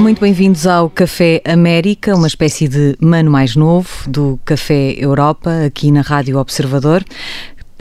[0.00, 5.92] Muito bem-vindos ao Café América, uma espécie de mano mais novo do Café Europa, aqui
[5.92, 7.04] na Rádio Observador.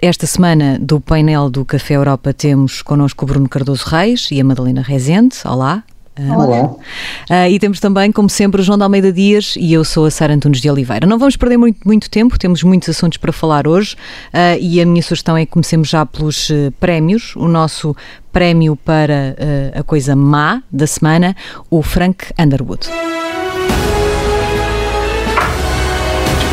[0.02, 4.44] Esta semana, do painel do Café Europa, temos connosco o Bruno Cardoso Reis e a
[4.44, 5.38] Madalena Rezende.
[5.46, 5.82] Olá.
[6.28, 6.64] Olá.
[6.64, 10.12] Uh, e temos também, como sempre, o João de Almeida Dias e eu sou a
[10.12, 11.08] Sara Antunes de Oliveira.
[11.08, 13.96] Não vamos perder muito, muito tempo, temos muitos assuntos para falar hoje
[14.34, 17.36] uh, e a minha sugestão é que comecemos já pelos uh, prémios.
[17.36, 17.96] O nosso
[18.34, 19.36] prémio para
[19.74, 21.36] a coisa má da semana,
[21.70, 22.88] o Frank Underwood.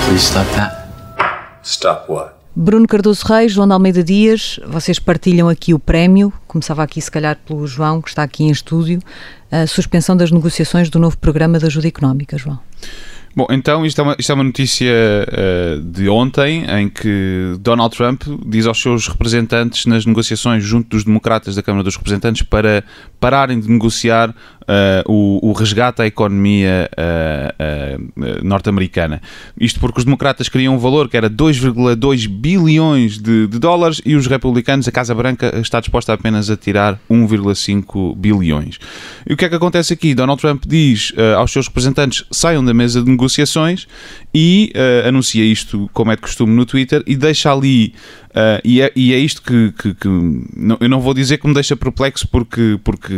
[0.06, 0.86] Please stop that.
[1.62, 2.35] Stop what?
[2.58, 6.32] Bruno Cardoso Reis, João de Almeida Dias, vocês partilham aqui o prémio.
[6.46, 8.98] Começava aqui, se calhar, pelo João, que está aqui em estúdio.
[9.52, 12.58] A suspensão das negociações do novo programa de ajuda económica, João.
[13.36, 17.94] Bom, então isto é uma, isto é uma notícia uh, de ontem em que Donald
[17.94, 22.82] Trump diz aos seus representantes nas negociações junto dos democratas da Câmara dos Representantes para
[23.20, 24.34] pararem de negociar
[24.66, 29.20] uh, o, o, resgate à economia uh, norte-americana.
[29.58, 34.14] Isto porque os democratas queriam um valor que era 2,2 bilhões de, de, dólares e
[34.14, 38.78] os republicanos, a Casa Branca, está disposta apenas a tirar 1,5 bilhões.
[39.26, 40.14] E o que é que acontece aqui?
[40.14, 43.86] Donald Trump diz aos seus representantes saiam da mesa de negociações
[44.34, 44.72] e
[45.06, 47.94] anuncia isto, como é de costume, no Twitter e deixa ali
[48.36, 50.08] Uh, e, é, e, é, isto que, que, que
[50.54, 53.14] não, eu não vou dizer que me deixa perplexo porque, porque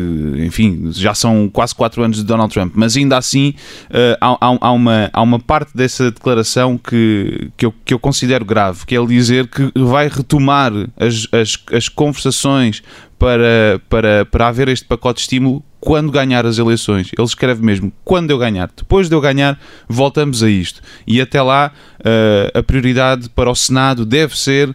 [0.46, 3.52] enfim, já são quase 4 anos de Donald Trump, mas ainda assim
[3.90, 8.44] uh, há, há, uma, há uma parte dessa declaração que, que, eu, que eu considero
[8.44, 12.80] grave, que é ele dizer que vai retomar as, as, as conversações
[13.18, 17.10] para, para, para haver este pacote de estímulo quando ganhar as eleições.
[17.16, 18.70] Ele escreve mesmo quando eu ganhar.
[18.76, 20.80] Depois de eu ganhar, voltamos a isto.
[21.06, 24.74] E até lá, uh, a prioridade para o Senado deve ser uh,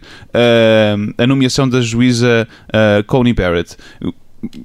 [1.16, 3.76] a nomeação da juíza uh, Coney Barrett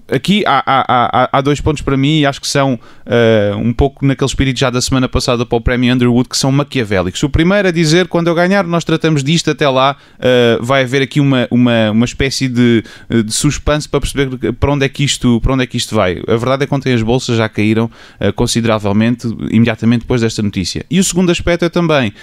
[0.07, 3.73] aqui há, há, há, há, dois pontos para mim e acho que são uh, um
[3.73, 7.22] pouco naquele espírito já da semana passada para o prémio Underwood que são maquiavélicos.
[7.23, 11.01] O primeiro é dizer quando eu ganhar nós tratamos disto até lá uh, vai haver
[11.01, 15.39] aqui uma, uma, uma espécie de, de suspense para perceber para onde, é que isto,
[15.41, 16.22] para onde é que isto vai.
[16.28, 20.85] A verdade é que ontem as bolsas já caíram uh, consideravelmente imediatamente depois desta notícia.
[20.89, 22.13] E o segundo aspecto é também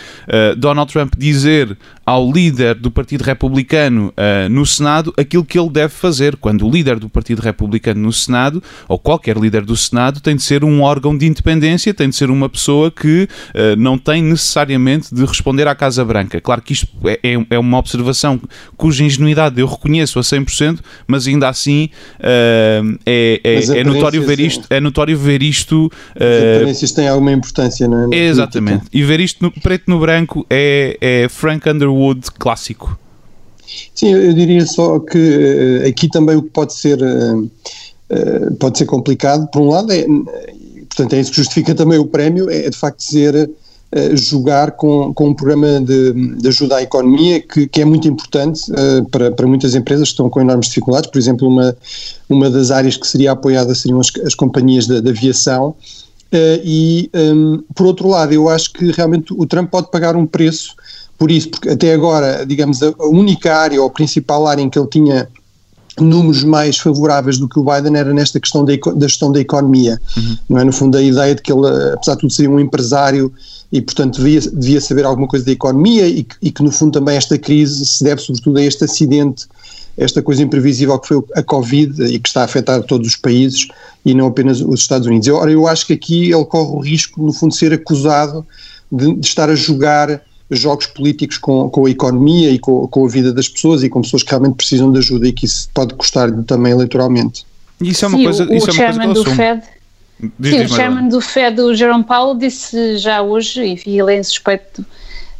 [0.56, 4.14] Donald Trump dizer ao líder do Partido Republicano
[4.48, 8.62] no Senado aquilo que ele deve fazer quando o líder do Partido republicano no Senado,
[8.88, 12.30] ou qualquer líder do Senado, tem de ser um órgão de independência, tem de ser
[12.30, 16.40] uma pessoa que uh, não tem necessariamente de responder à Casa Branca.
[16.40, 18.40] Claro que isto é, é, é uma observação
[18.76, 21.88] cuja ingenuidade eu reconheço a 100%, mas ainda assim
[22.20, 24.66] uh, é, é, é notório ver isto.
[24.70, 25.86] É notório ver isto.
[25.86, 25.90] Uh,
[26.20, 28.16] As aparências têm alguma importância, não é?
[28.16, 28.84] Exatamente.
[28.92, 31.95] E ver isto no, preto no branco é, é Frank Underwood
[32.38, 32.98] clássico.
[33.94, 38.78] Sim, eu diria só que uh, aqui também o que pode ser, uh, uh, pode
[38.78, 40.04] ser complicado, por um lado, é,
[40.88, 43.50] portanto é isso que justifica também o prémio, é, é de facto ser
[44.14, 48.60] jogar com, com um programa de, de ajuda à economia que, que é muito importante
[49.10, 51.74] para, para muitas empresas que estão com enormes dificuldades, por exemplo, uma,
[52.28, 55.74] uma das áreas que seria apoiada seriam as, as companhias de aviação,
[56.32, 60.74] e um, por outro lado, eu acho que realmente o Trump pode pagar um preço
[61.18, 64.78] por isso, porque até agora, digamos, a única área ou a principal área em que
[64.78, 65.28] ele tinha
[65.98, 70.00] números mais favoráveis do que o Biden era nesta questão da, da gestão da economia,
[70.16, 70.36] uhum.
[70.50, 70.64] não é?
[70.64, 73.32] No fundo, a ideia de que ele, apesar de tudo, seria um empresário
[73.72, 77.16] e, portanto, devia, devia saber alguma coisa da economia e, e que, no fundo, também
[77.16, 79.46] esta crise se deve sobretudo a este acidente,
[79.96, 83.66] esta coisa imprevisível que foi a Covid e que está a afetar todos os países
[84.04, 85.26] e não apenas os Estados Unidos.
[85.28, 88.46] Ora, eu acho que aqui ele corre o risco, no fundo, de ser acusado
[88.92, 90.20] de, de estar a jogar
[90.50, 94.00] jogos políticos com, com a economia e com, com, a vida das pessoas e com
[94.00, 97.44] pessoas que realmente precisam de ajuda e que isso pode custar também eleitoralmente.
[97.80, 99.62] Isso é uma Sim, coisa, o, isso o é uma coisa do Fed,
[100.38, 104.14] diz, Sim, diz, o chairman do Fed, o Jerome Powell, disse já hoje, enfim, ele
[104.14, 104.84] é suspeito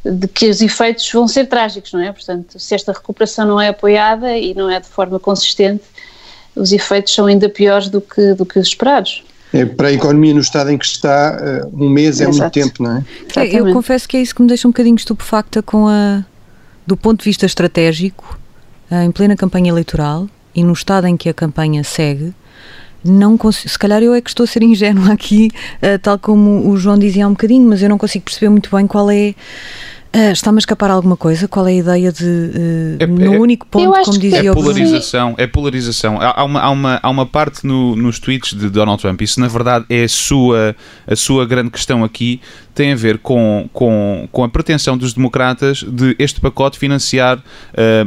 [0.05, 2.13] de que os efeitos vão ser trágicos, não é?
[2.13, 5.85] Portanto, se esta recuperação não é apoiada e não é de forma consistente,
[6.55, 9.23] os efeitos são ainda piores do que, do que os esperados.
[9.57, 12.83] É, para a economia no estado em que está, eh, um mês é muito tempo,
[12.83, 13.05] não é?
[13.23, 13.57] Exatamente.
[13.57, 16.25] Eu confesso que é isso que me deixa um bocadinho estupefacta com a,
[16.87, 18.39] do ponto de vista estratégico,
[18.91, 22.35] eh, em plena campanha eleitoral e no estado em que a campanha segue,
[23.05, 25.51] não consigo, se calhar eu é que estou a ser ingênua aqui,
[25.83, 28.75] uh, tal como o João dizia há um bocadinho, mas eu não consigo perceber muito
[28.75, 29.35] bem qual é
[30.15, 31.47] Uh, Está-me a escapar alguma coisa?
[31.47, 32.25] Qual é a ideia de.
[32.25, 36.19] Uh, é, no é, único ponto, como dizia é polarização, É polarização.
[36.21, 39.49] Há, uma, há, uma, há uma parte no, nos tweets de Donald Trump, isso na
[39.49, 40.75] verdade é a sua,
[41.07, 42.41] a sua grande questão aqui,
[42.77, 47.43] tem a ver com, com, com a pretensão dos democratas de este pacote financiar uh,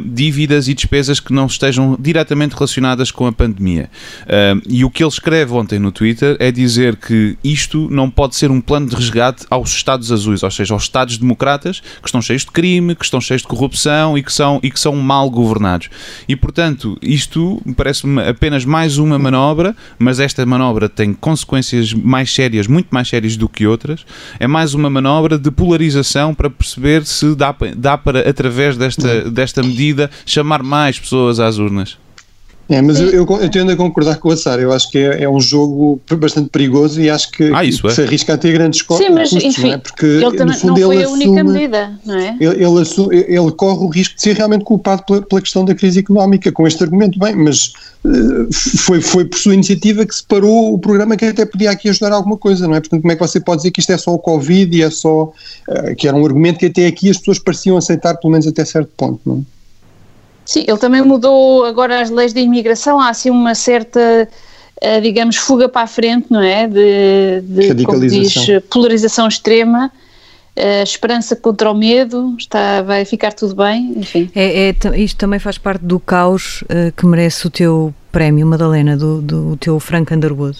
[0.04, 3.90] dívidas e despesas que não estejam diretamente relacionadas com a pandemia.
[4.22, 8.36] Uh, e o que ele escreve ontem no Twitter é dizer que isto não pode
[8.36, 12.22] ser um plano de resgate aos Estados azuis, ou seja, aos Estados democratas que estão
[12.22, 15.28] cheios de crime, que estão cheios de corrupção e que são, e que são mal
[15.28, 15.88] governados.
[16.28, 22.68] E portanto, isto parece-me apenas mais uma manobra, mas esta manobra tem consequências mais sérias,
[22.68, 24.06] muito mais sérias do que outras.
[24.38, 29.30] É mais mais uma manobra de polarização para perceber se dá, dá para, através desta,
[29.30, 31.96] desta medida, chamar mais pessoas às urnas.
[32.70, 35.24] É, mas eu, eu, eu, tendo a concordar com a Sara, eu acho que é,
[35.24, 37.90] é, um jogo bastante perigoso e acho que, ah, que é.
[37.90, 39.78] se arrisca a ter grandes Sim, mas custos, enfim, não é?
[39.78, 42.36] Porque ele também, fundo, não foi ele a única assume, medida, não é?
[42.38, 45.74] Ele, ele, assume, ele, corre o risco de ser realmente culpado pela, pela, questão da
[45.74, 47.72] crise económica com este argumento, bem, mas
[48.04, 51.88] uh, foi, foi por sua iniciativa que separou parou o programa que até podia aqui
[51.88, 52.80] ajudar alguma coisa, não é?
[52.80, 54.90] Portanto, como é que você pode dizer que isto é só o Covid e é
[54.90, 58.46] só, uh, que era um argumento que até aqui as pessoas pareciam aceitar pelo menos
[58.46, 59.59] até certo ponto, não é?
[60.44, 64.28] Sim, ele também mudou agora as leis de imigração, há assim uma certa,
[64.80, 66.66] eh, digamos, fuga para a frente, não é?
[66.66, 68.34] De, de como diz,
[68.70, 69.90] polarização extrema.
[70.58, 74.28] Uh, esperança contra o medo, está, vai ficar tudo bem, enfim.
[74.34, 78.96] É, é isto também faz parte do caos uh, que merece o teu prémio, Madalena,
[78.96, 80.58] do, do teu Frank Underwood.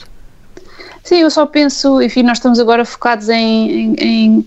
[1.02, 4.46] Sim, eu só penso, enfim, nós estamos agora focados em, em, em,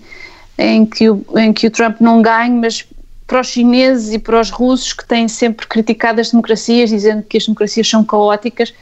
[0.58, 2.86] em, que, o, em que o Trump não ganhe, mas
[3.26, 7.36] para os chineses e para os russos que têm sempre criticado as democracias, dizendo que
[7.36, 8.74] as democracias são caóticas,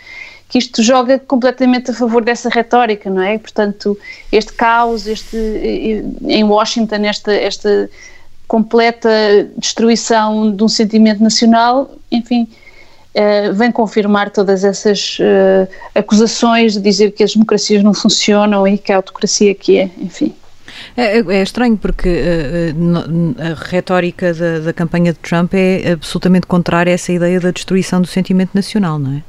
[0.48, 3.38] que isto joga completamente a favor dessa retórica, não é?
[3.38, 3.98] Portanto,
[4.30, 5.36] este caos, este
[6.24, 7.88] em Washington, esta, esta
[8.46, 9.08] completa
[9.56, 12.46] destruição de um sentimento nacional, enfim,
[13.14, 18.76] uh, vem confirmar todas essas uh, acusações de dizer que as democracias não funcionam e
[18.76, 20.34] que a autocracia que é, enfim.
[20.96, 26.46] É, é, é estranho porque uh, a retórica da, da, campanha de Trump é absolutamente
[26.46, 29.22] contrária a essa ideia da destruição do sentimento nacional, não é?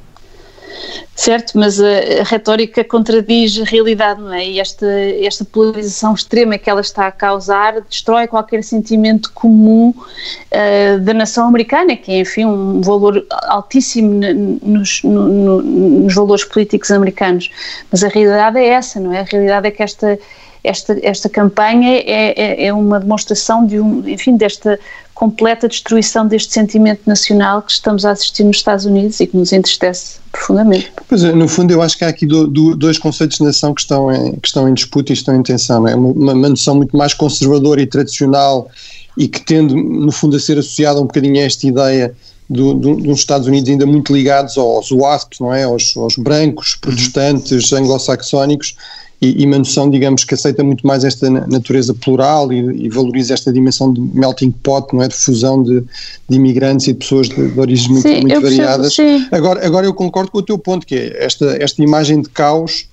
[1.14, 4.46] Certo, mas a, retórica contradiz a realidade, não é?
[4.46, 11.00] E esta, esta polarização extrema que ela está a causar destrói qualquer sentimento comum uh,
[11.00, 14.20] da nação americana, que é, enfim, um valor altíssimo
[14.62, 17.50] nos, no, no, nos valores políticos americanos.
[17.90, 19.20] Mas a realidade é essa, não é?
[19.20, 20.18] A realidade é que esta
[20.64, 24.80] esta, esta campanha é, é, é, uma demonstração de um, enfim, desta
[25.14, 29.52] completa destruição deste sentimento nacional que estamos a assistir nos Estados Unidos e que nos
[29.52, 30.90] entristece profundamente.
[31.06, 33.74] Pois é, no fundo eu acho que há aqui do, do, dois conceitos de nação
[33.74, 35.86] que estão em, que estão em disputa e estão em tensão.
[35.86, 38.68] É uma, uma noção muito mais conservadora e tradicional
[39.16, 42.14] e que tende, no fundo, a ser associada um bocadinho a esta ideia
[42.48, 45.64] do, do, dos Estados Unidos ainda muito ligados aos WASPs, não é?
[45.64, 48.74] aos, aos brancos, protestantes, anglo-saxónicos,
[49.20, 53.34] e, e, uma noção, digamos, que aceita muito mais esta natureza plural e, e, valoriza
[53.34, 55.08] esta dimensão de melting pot, não é?
[55.08, 55.82] De fusão de,
[56.28, 58.96] de imigrantes e de pessoas de, de origens muito, sim, muito variadas.
[59.30, 62.86] Agora, agora eu concordo com o teu ponto, que é esta, esta imagem de caos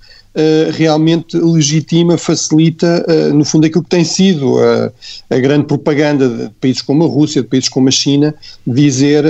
[0.72, 4.90] realmente legitima, facilita, uh, no fundo, aquilo que tem sido uh,
[5.28, 8.34] a grande propaganda de países como a Rússia, de países como a China,
[8.66, 9.24] dizer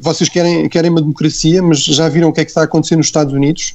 [0.00, 2.96] vocês querem, querem uma democracia, mas já viram o que é que está a acontecer
[2.96, 3.74] nos Estados Unidos?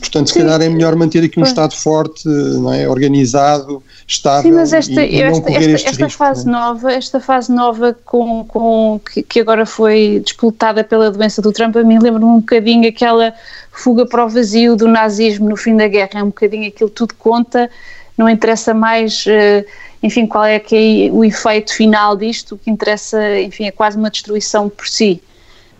[0.00, 0.40] portanto, se Sim.
[0.40, 5.04] calhar é melhor manter aqui um Estado forte, não é, organizado, estável Sim, mas esta,
[5.04, 6.50] e, e esta, esta, esta fase é?
[6.50, 11.76] nova, esta fase nova com, com que, que agora foi disputada pela doença do Trump,
[11.76, 13.32] a mim lembra-me um bocadinho aquela
[13.72, 17.14] fuga para o vazio do nazismo no fim da guerra, é um bocadinho aquilo tudo
[17.14, 17.70] conta,
[18.16, 19.64] não interessa mais, eh,
[20.02, 23.96] enfim, qual é que é o efeito final disto, o que interessa, enfim, é quase
[23.96, 25.20] uma destruição por si.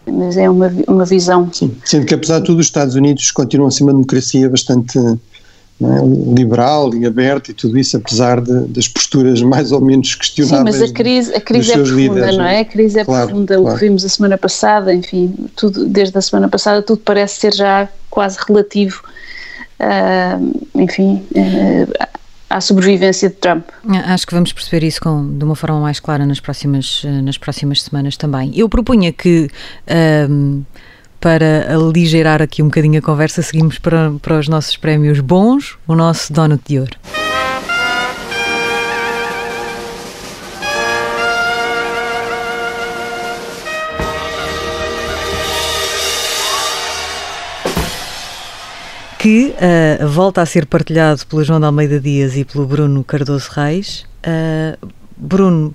[0.05, 1.49] Mas é uma, uma visão.
[1.53, 4.99] Sim, sendo que apesar de tudo os Estados Unidos continuam a ser uma democracia bastante
[5.81, 6.35] é?
[6.35, 10.77] liberal e aberto e tudo isso, apesar de, das posturas mais ou menos questionáveis.
[10.77, 12.61] Sim, mas a crise, a crise é profunda, líderes, não é?
[12.61, 13.57] A crise é claro, profunda.
[13.57, 13.77] Claro.
[13.77, 17.55] O que vimos a semana passada, enfim, tudo, desde a semana passada, tudo parece ser
[17.55, 19.03] já quase relativo,
[19.81, 22.09] uh, enfim, uh,
[22.49, 23.65] à sobrevivência de Trump.
[24.07, 27.83] Acho que vamos perceber isso com, de uma forma mais clara nas próximas, nas próximas
[27.83, 28.53] semanas também.
[28.55, 29.49] Eu propunha que.
[29.89, 30.63] Uh,
[31.23, 35.95] para aligerar aqui um bocadinho a conversa, seguimos para, para os nossos prémios bons, o
[35.95, 36.99] nosso Donut de Ouro.
[49.19, 53.49] que uh, volta a ser partilhado pelo João de Almeida Dias e pelo Bruno Cardoso
[53.53, 54.05] Reis.
[54.27, 55.73] Uh, Bruno,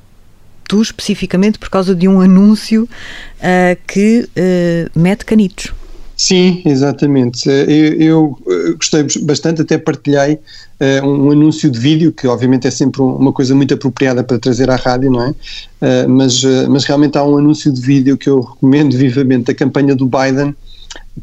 [0.68, 5.74] tu especificamente por causa de um anúncio uh, que uh, mete canitos.
[6.18, 7.48] Sim, exatamente.
[7.48, 13.04] Eu, eu, gostei bastante, até partilhei uh, um anúncio de vídeo, que obviamente é sempre
[13.04, 15.30] uma coisa muito apropriada para trazer à rádio, não é?
[15.30, 19.54] Uh, mas, uh, mas realmente há um anúncio de vídeo que eu recomendo vivamente, da
[19.54, 20.56] campanha do Biden,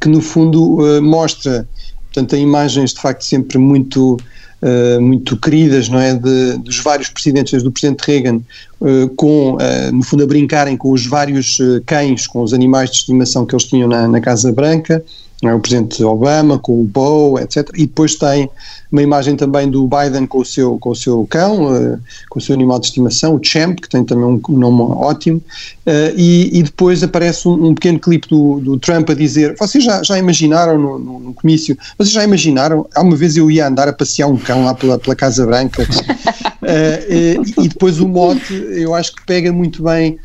[0.00, 1.66] que no fundo mostra,
[2.14, 4.16] portanto, tem imagens de facto sempre muito
[4.62, 8.40] uh, muito queridas, não é, de, dos vários presidentes, desde o presidente Reagan,
[8.80, 12.96] uh, com, uh, no fundo, a brincarem com os vários cães, com os animais de
[12.98, 15.04] estimação que eles tinham na, na Casa Branca?
[15.52, 17.68] O presidente Obama com o Bo, etc.
[17.74, 18.48] E depois tem
[18.94, 21.98] uma imagem também do Biden com o seu, com o seu cão, uh,
[22.30, 26.14] com o seu animal de estimação, o Champ, que tem também um, nome ótimo, uh,
[26.16, 30.00] e, e, depois aparece um, um pequeno clipe do, do, Trump a dizer, vocês já,
[30.04, 33.88] já imaginaram no, no, no, comício, vocês já imaginaram, há uma vez eu ia andar
[33.88, 35.86] a passear um cão lá pela, pela Casa Branca, uh,
[37.10, 40.18] e, e depois o mote, eu acho que pega muito bem eh,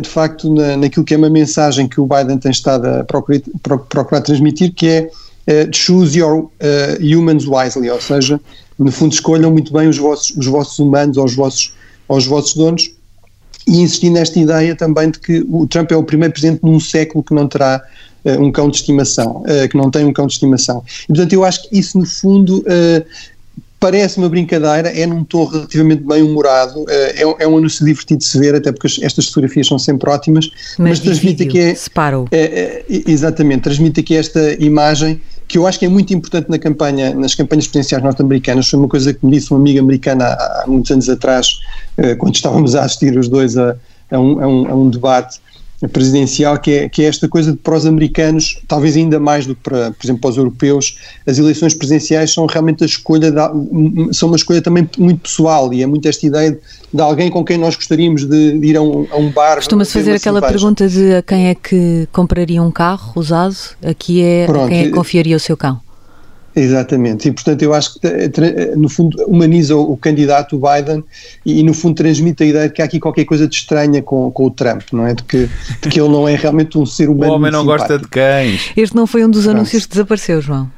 [0.00, 3.40] de facto na, naquilo que é uma mensagem que o Biden tem estado a procurar,
[3.88, 5.10] procurar transmitir, que é
[5.48, 6.50] uh, choose your uh,
[7.00, 8.40] humans wisely, ou seja,
[8.78, 11.74] no fundo escolham muito bem os vossos, os vossos humanos ou os vossos,
[12.08, 12.90] ou os vossos donos
[13.66, 17.22] e insistir nesta ideia também de que o Trump é o primeiro presidente num século
[17.22, 17.82] que não terá
[18.24, 20.82] uh, um cão de estimação, que não tem um cão de estimação.
[21.04, 22.64] E, portanto, eu acho que isso, no fundo,
[23.84, 28.20] parece uma brincadeira, é num tom relativamente bem humorado, eh, é, é, um anúncio divertido
[28.20, 31.74] de se ver, até porque estas fotografias são sempre ótimas, mas, mas transmite aqui é,
[32.38, 37.14] é, exatamente, transmite aqui esta imagem que eu acho que é muito importante na campanha,
[37.14, 40.66] nas campanhas presidenciais norte-americanas, foi uma coisa que me disse uma amiga americana há, há
[40.66, 41.46] muitos anos atrás,
[42.16, 43.76] quando estávamos a assistir os dois a,
[44.10, 45.40] a, um, a, um, a um debate
[45.92, 49.54] presidencial, que é, que é esta coisa de para os americanos, talvez ainda mais do
[49.54, 54.14] que para, por exemplo, para os europeus, as eleições presidenciais são realmente a escolha, de,
[54.14, 56.58] são uma escolha também muito pessoal e é muito esta ideia de,
[56.92, 59.56] de alguém com quem nós gostaríamos de, de ir a um, a um bar.
[59.56, 60.58] Costuma-se fazer aquela cerveja.
[60.58, 64.80] pergunta de a quem é que compraria um carro usado, aqui é Pronto, a quem
[64.80, 65.83] é que confiaria o seu cão.
[66.56, 68.08] Exatamente, e portanto eu acho que
[68.76, 71.02] no fundo humaniza o, candidato Biden
[71.44, 74.30] e, no fundo transmite a ideia de que há aqui qualquer coisa de estranha com,
[74.30, 75.14] com o Trump, não é?
[75.14, 75.48] De que,
[75.82, 77.32] de que ele não é realmente um ser humano.
[77.32, 77.88] O homem não simpático.
[77.88, 78.72] gosta de cães.
[78.76, 80.70] Este não foi um dos anúncios que desapareceu, João.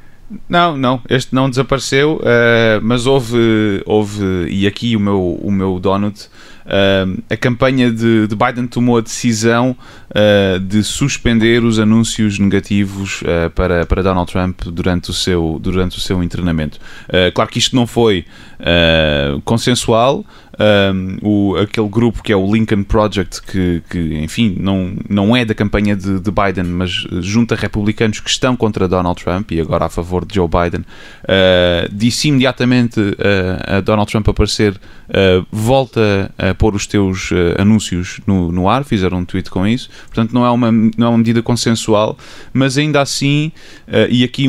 [0.49, 5.79] Não, não, este não desapareceu, uh, mas houve, houve, e aqui o meu, o meu
[5.79, 6.25] donut,
[6.65, 9.73] uh, a campanha de, de, Biden tomou a decisão
[10.11, 13.23] uh, de suspender os anúncios negativos
[13.55, 16.79] para, para Donald Trump durante o seu, durante o seu internamento.
[17.33, 18.25] claro que isto não foi
[19.43, 20.25] consensual,
[20.59, 25.45] um, o, aquele grupo que é o Lincoln Project, que, que enfim, não, não é
[25.45, 26.89] da campanha de, de, Biden, mas
[27.21, 31.93] junta republicanos que estão contra Donald Trump e agora a favor de Joe Biden, uh,
[31.93, 38.51] disse imediatamente uh, a Donald Trump aparecer, uh, volta a pôr os teus anúncios no,
[38.51, 41.41] no ar, fizeram um tweet com isso, portanto não é uma, não é uma medida
[41.41, 42.17] consensual,
[42.53, 43.51] mas ainda assim,
[44.09, 44.47] e aqui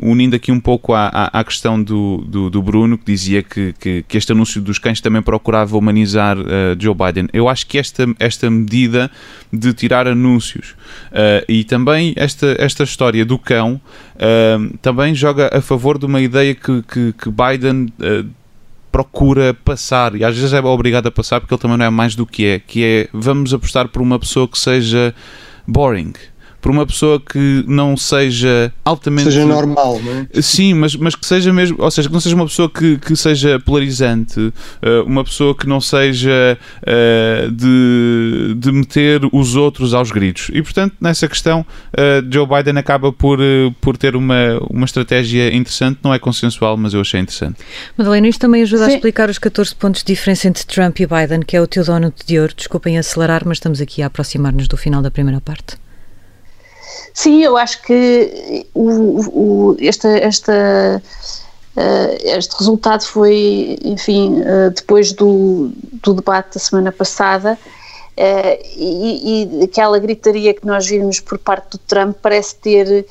[0.00, 4.04] unindo aqui um pouco à, à, questão do, do, do, Bruno, que dizia que, que,
[4.06, 6.44] que este anúncio dos cães também procura procurava humanizar uh,
[6.78, 7.28] Joe Biden.
[7.32, 9.10] Eu acho que esta, esta medida
[9.52, 10.70] de tirar anúncios
[11.10, 13.80] uh, e também esta, esta história do cão
[14.16, 17.92] uh, também joga a favor de uma ideia que, que, que Biden
[18.92, 22.14] procura passar e às vezes é obrigado a passar porque ele também não é mais
[22.14, 25.14] do que é, que é vamos apostar por uma pessoa que seja
[25.66, 26.12] boring
[26.62, 29.24] por uma pessoa que não seja altamente.
[29.24, 30.40] Seja normal, não é?
[30.40, 31.76] Sim, mas, mas que seja mesmo.
[31.80, 35.66] Ou seja, que não seja uma pessoa que, que seja polarizante, eh, uma pessoa que
[35.66, 40.50] não seja uh, de, de meter os outros aos gritos.
[40.52, 43.40] E portanto, nessa questão, uh, Joe Biden acaba por,
[43.80, 47.56] por ter uma, uma estratégia interessante, não é consensual, mas eu achei interessante.
[47.98, 48.92] Madalena, isto também ajuda Sim.
[48.92, 51.84] a explicar os 14 pontos de diferença entre Trump e Biden, que é o teu
[51.84, 52.54] dono de ouro.
[52.56, 55.81] Desculpem acelerar, mas estamos aqui a aproximar-nos do final da primeira parte.
[57.14, 61.02] Sim, eu acho que o, o, esta, esta,
[61.76, 65.70] uh, este resultado foi, enfim, uh, depois do,
[66.02, 67.58] do debate da semana passada,
[68.16, 73.06] uh, e, e, aquela gritaria que nós vimos por parte do Trump parece ter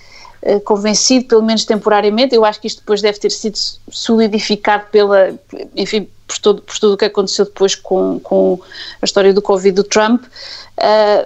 [0.66, 2.34] convencido, pelo menos temporariamente.
[2.34, 3.60] Eu acho que isto depois deve ter sido
[3.92, 5.36] solidificado pela,
[5.76, 8.60] enfim, por, todo, por tudo o que aconteceu depois com, com
[9.00, 10.24] a história do Covid do Trump.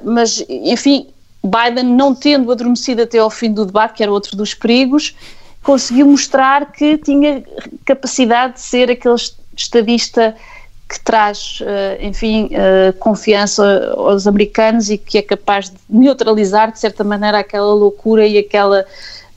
[0.04, 1.08] mas, enfim,
[1.46, 5.16] Biden, não tendo adormecido até ao fim do debate, que era outro dos perigos,
[5.64, 7.44] conseguiu mostrar que tinha
[7.84, 9.16] capacidade de ser aquele
[9.56, 10.36] estadista
[10.88, 16.80] que traz, eh, enfim, eh, confiança aos americanos e que é capaz de neutralizar, de
[16.80, 18.86] certa maneira, aquela loucura e aquela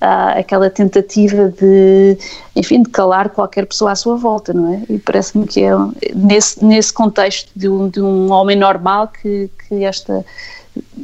[0.00, 2.16] há aquela tentativa de,
[2.54, 4.82] enfim, de calar qualquer pessoa à sua volta, não é?
[4.88, 5.70] E parece-me que é
[6.14, 10.24] nesse, nesse contexto de um, de um homem normal que, que esta,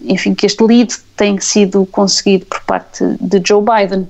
[0.05, 4.07] enfim, que este lead tem sido conseguido por parte de Joe Biden.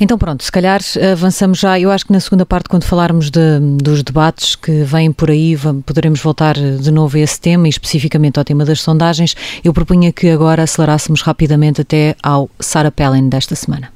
[0.00, 0.80] Então pronto, se calhar
[1.12, 1.78] avançamos já.
[1.78, 5.56] Eu acho que na segunda parte, quando falarmos de, dos debates que vêm por aí,
[5.86, 9.36] poderemos voltar de novo a esse tema e especificamente ao tema das sondagens.
[9.62, 13.92] Eu propunha que agora acelerássemos rapidamente até ao Sarah Palin desta semana.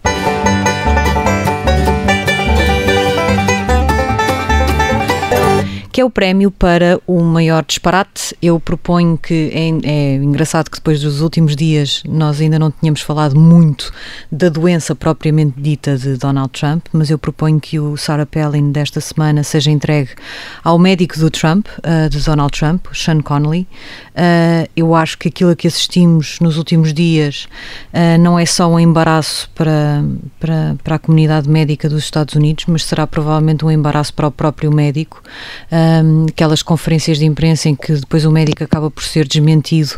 [5.96, 8.36] Que é o prémio para o maior disparate.
[8.42, 13.00] Eu proponho que é, é, engraçado que depois dos últimos dias nós ainda não tínhamos
[13.00, 13.90] falado muito
[14.30, 19.00] da doença propriamente dita de Donald Trump, mas eu proponho que o Sarah Palin desta
[19.00, 20.10] semana seja entregue
[20.62, 23.66] ao médico do Trump, uh, de Donald Trump, Sean Connolly.
[24.10, 27.48] Uh, eu acho que aquilo a que assistimos nos últimos dias
[27.94, 30.04] uh, não é só um embaraço para,
[30.38, 34.30] para, para a comunidade médica dos Estados Unidos, mas será provavelmente um embaraço para o
[34.30, 35.22] próprio médico
[35.86, 39.92] um, aquelas conferências de imprensa em que depois o médico acaba por ser desmentido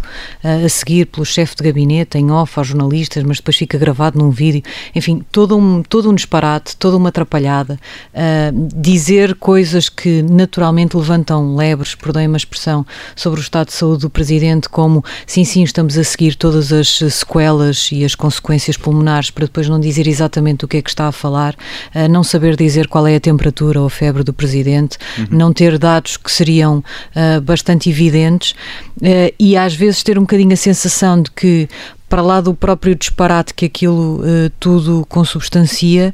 [0.44, 4.18] uh, a seguir pelo chefe de gabinete, em off aos jornalistas, mas depois fica gravado
[4.18, 4.62] num vídeo.
[4.94, 7.78] Enfim, todo um, todo um disparate, toda uma atrapalhada.
[8.12, 14.02] Uh, dizer coisas que naturalmente levantam lebres, perdoem-me a expressão, sobre o estado de saúde
[14.02, 19.30] do presidente, como sim, sim, estamos a seguir todas as sequelas e as consequências pulmonares,
[19.30, 21.54] para depois não dizer exatamente o que é que está a falar,
[21.94, 25.26] uh, não saber dizer qual é a temperatura ou a febre do presidente, uhum.
[25.30, 30.52] não ter dados que seriam uh, bastante evidentes uh, e às vezes ter um bocadinho
[30.52, 31.68] a sensação de que
[32.08, 36.12] para lá do próprio disparate que aquilo uh, tudo consubstancia,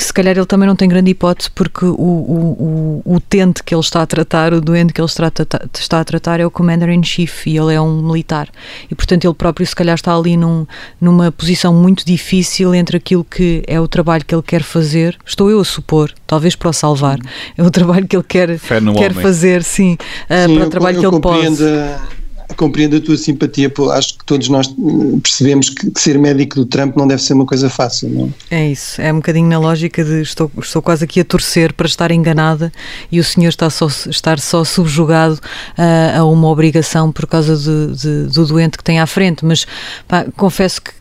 [0.00, 3.74] que se calhar ele também não tem grande hipótese porque o, o, o utente que
[3.74, 6.50] ele está a tratar, o doente que ele está a, está a tratar é o
[6.50, 8.48] Commander-in-Chief e ele é um militar.
[8.90, 10.66] E portanto ele próprio se calhar está ali num,
[10.98, 15.50] numa posição muito difícil entre aquilo que é o trabalho que ele quer fazer, estou
[15.50, 17.18] eu a supor, talvez para o salvar,
[17.58, 18.58] é o trabalho que ele quer,
[18.96, 19.98] quer fazer, sim,
[20.30, 22.19] uh, sim para o trabalho eu, eu que ele pode
[22.56, 24.72] compreendo a tua simpatia, acho que todos nós
[25.22, 28.62] percebemos que, que, ser médico do Trump não deve ser uma coisa fácil, não é?
[28.62, 31.86] É isso, é um bocadinho na lógica de estou, estou quase aqui a torcer para
[31.86, 32.72] estar enganada
[33.10, 37.96] e o senhor está só, estar só subjugado uh, a uma obrigação por causa de,
[37.96, 39.66] de, do doente que tem à frente, mas
[40.06, 40.99] pá, confesso que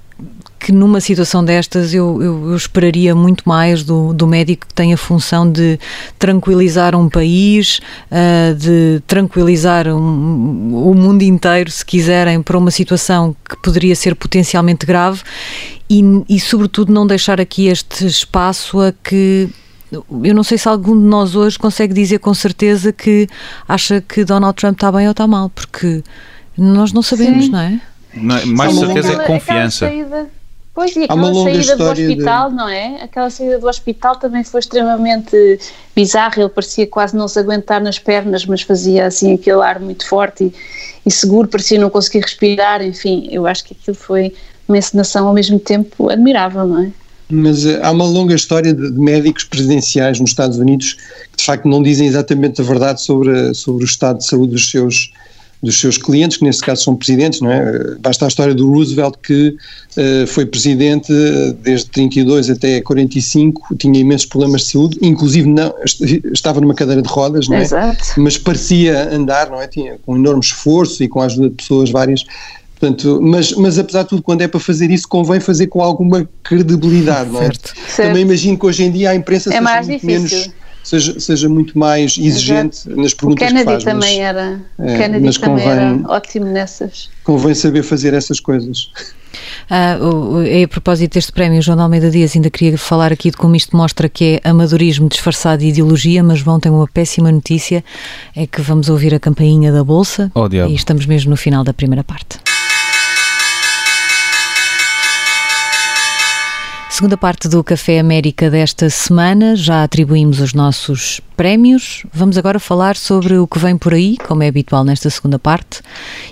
[0.59, 4.93] que numa situação destas eu, eu, eu, esperaria muito mais do, do médico que tem
[4.93, 5.79] a função de
[6.17, 7.79] tranquilizar um país,
[8.11, 14.15] uh, de tranquilizar um, o mundo inteiro, se quiserem, para uma situação que poderia ser
[14.15, 15.21] potencialmente grave
[15.89, 19.49] e, e, sobretudo, não deixar aqui este espaço a que.
[19.91, 23.27] Eu não sei se algum de nós hoje consegue dizer com certeza que
[23.67, 26.03] acha que Donald Trump está bem ou está mal, porque
[26.55, 27.51] nós não sabemos, Sim.
[27.51, 27.81] não é?
[28.13, 29.91] Não, mais certeza é confiança.
[30.79, 32.55] Pois, e aquela saída do hospital, de...
[32.55, 33.01] não é?
[33.01, 35.59] Aquela saída do hospital também foi extremamente
[35.93, 36.35] bizarra.
[36.37, 40.45] Ele parecia quase não se aguentar nas pernas, mas fazia assim aquele ar muito forte
[40.45, 40.53] e,
[41.05, 42.81] e seguro, parecia não conseguir respirar.
[42.81, 44.33] Enfim, eu acho que aquilo foi
[44.69, 46.91] uma encenação ao mesmo tempo admirável, não é?
[47.29, 51.43] Mas uh, há uma longa história de, de, médicos presidenciais nos Estados Unidos que de
[51.43, 55.11] facto não dizem exatamente a verdade sobre, sobre o estado de saúde dos seus
[55.61, 57.95] dos seus clientes, que nesse caso são presidentes, não é?
[57.99, 61.11] Basta a história do Roosevelt que uh, foi presidente
[61.61, 65.73] desde 32 até 45, tinha imensos problemas de saúde, inclusive não,
[66.33, 67.61] estava numa cadeira de rodas, não é?
[67.61, 68.03] Exato.
[68.17, 69.67] Mas parecia andar, não é?
[69.67, 72.23] Tinha com enorme esforço e com a ajuda de pessoas várias.
[72.79, 76.27] Portanto, mas, mas apesar de tudo, quando é para fazer isso, convém fazer com alguma
[76.41, 77.45] credibilidade, não é?
[77.45, 77.73] Certo.
[77.97, 80.37] Também imagino que hoje em dia a imprensa é seja mais muito difícil.
[80.37, 83.01] menos seja, seja muito mais exigente Exato.
[83.01, 83.83] nas perguntas o Kennedy que faz.
[83.83, 87.09] Também mas, era, é, Kennedy mas também convém, era ótimo nessas.
[87.23, 88.91] Convém saber fazer essas coisas.
[89.69, 89.97] Ah,
[90.63, 93.77] a propósito deste prémio, João de Almeida Dias ainda queria falar aqui de como isto
[93.77, 97.83] mostra que é amadorismo disfarçado de ideologia, mas João tem uma péssima notícia,
[98.35, 101.73] é que vamos ouvir a campainha da Bolsa oh, e estamos mesmo no final da
[101.73, 102.48] primeira parte.
[106.99, 112.05] Segunda parte do Café América desta semana, já atribuímos os nossos prémios.
[112.13, 115.79] Vamos agora falar sobre o que vem por aí, como é habitual nesta segunda parte.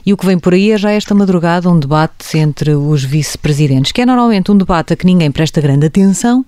[0.05, 3.93] E o que vem por aí é já esta madrugada um debate entre os vice-presidentes,
[3.93, 6.45] que é normalmente um debate a que ninguém presta grande atenção,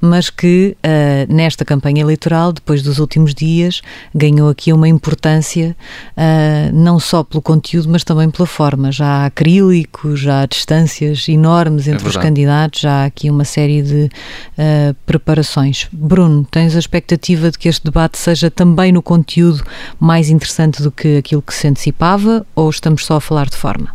[0.00, 3.80] mas que uh, nesta campanha eleitoral, depois dos últimos dias,
[4.12, 5.76] ganhou aqui uma importância
[6.16, 8.90] uh, não só pelo conteúdo, mas também pela forma.
[8.90, 13.44] Já há acrílico, já há distâncias enormes entre é os candidatos, já há aqui uma
[13.44, 14.10] série de
[14.58, 15.86] uh, preparações.
[15.92, 19.62] Bruno, tens a expectativa de que este debate seja também no conteúdo
[20.00, 23.94] mais interessante do que aquilo que se antecipava ou estamos só a falar de forma?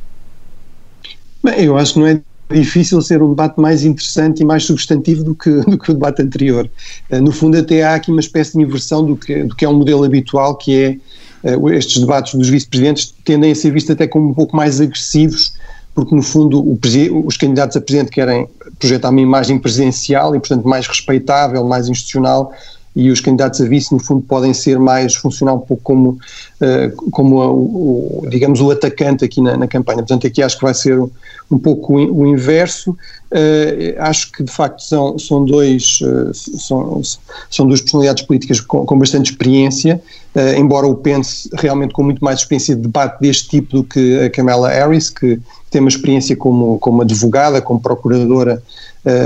[1.44, 5.24] Bem, eu acho que não é difícil ser um debate mais interessante e mais substantivo
[5.24, 6.70] do que, do que o debate anterior.
[7.10, 9.70] Uh, no fundo, até há aqui uma espécie de inversão do que, do que é
[9.70, 11.02] um modelo habitual, que
[11.44, 14.80] é uh, estes debates dos vice-presidentes tendem a ser vistos até como um pouco mais
[14.80, 15.54] agressivos,
[15.94, 16.80] porque no fundo o,
[17.26, 18.48] os candidatos a presidente querem
[18.80, 22.54] projetar uma imagem presidencial e, portanto, mais respeitável, mais institucional,
[22.98, 27.12] e os candidatos a vice, no fundo, podem ser mais, funcionar um pouco como, uh,
[27.12, 30.00] como a, o, digamos, o atacante aqui na, na, campanha.
[30.00, 32.98] Portanto, aqui acho que vai ser um, pouco o, inverso.
[33.32, 37.00] Uh, acho que, de facto, são, são, dois, uh, são,
[37.52, 40.02] são duas personalidades políticas com, com bastante experiência,
[40.56, 44.30] embora o pense realmente com muito mais experiência de debate deste tipo do que a
[44.30, 45.40] Kamala Harris, que
[45.72, 48.62] tem uma experiência como, como advogada, como procuradora,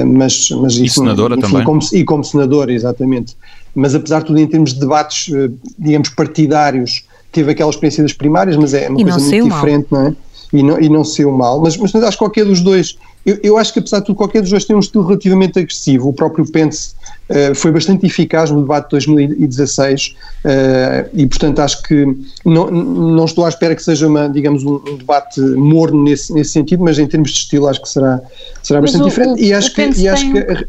[0.08, 1.66] mas, mas e senadora enfim, também.
[1.66, 3.36] Como, e como senadora, exatamente
[3.76, 8.14] mas apesar de tudo em termos de debates, eh, digamos, partidários, teve aquela experiência das
[8.14, 10.02] primárias, mas é uma e coisa muito diferente, mal.
[10.02, 10.16] não é?
[10.54, 13.58] E não, e não o mal, mas, mas acho que qualquer dos dois, eu, eu,
[13.58, 16.10] acho que apesar de tudo, qualquer dos dois tem um estilo relativamente agressivo.
[16.10, 16.94] O próprio Pence
[17.30, 22.06] uh, foi bastante eficaz no debate de 2016 uh, eh, e, portanto, acho que
[22.44, 26.52] não, não estou à espera que seja, uma, digamos, um, um debate morno nesse, nesse
[26.52, 28.20] sentido, mas em termos de estilo acho que será,
[28.62, 29.42] será bastante o, diferente.
[29.42, 30.68] O, e acho que, e acho que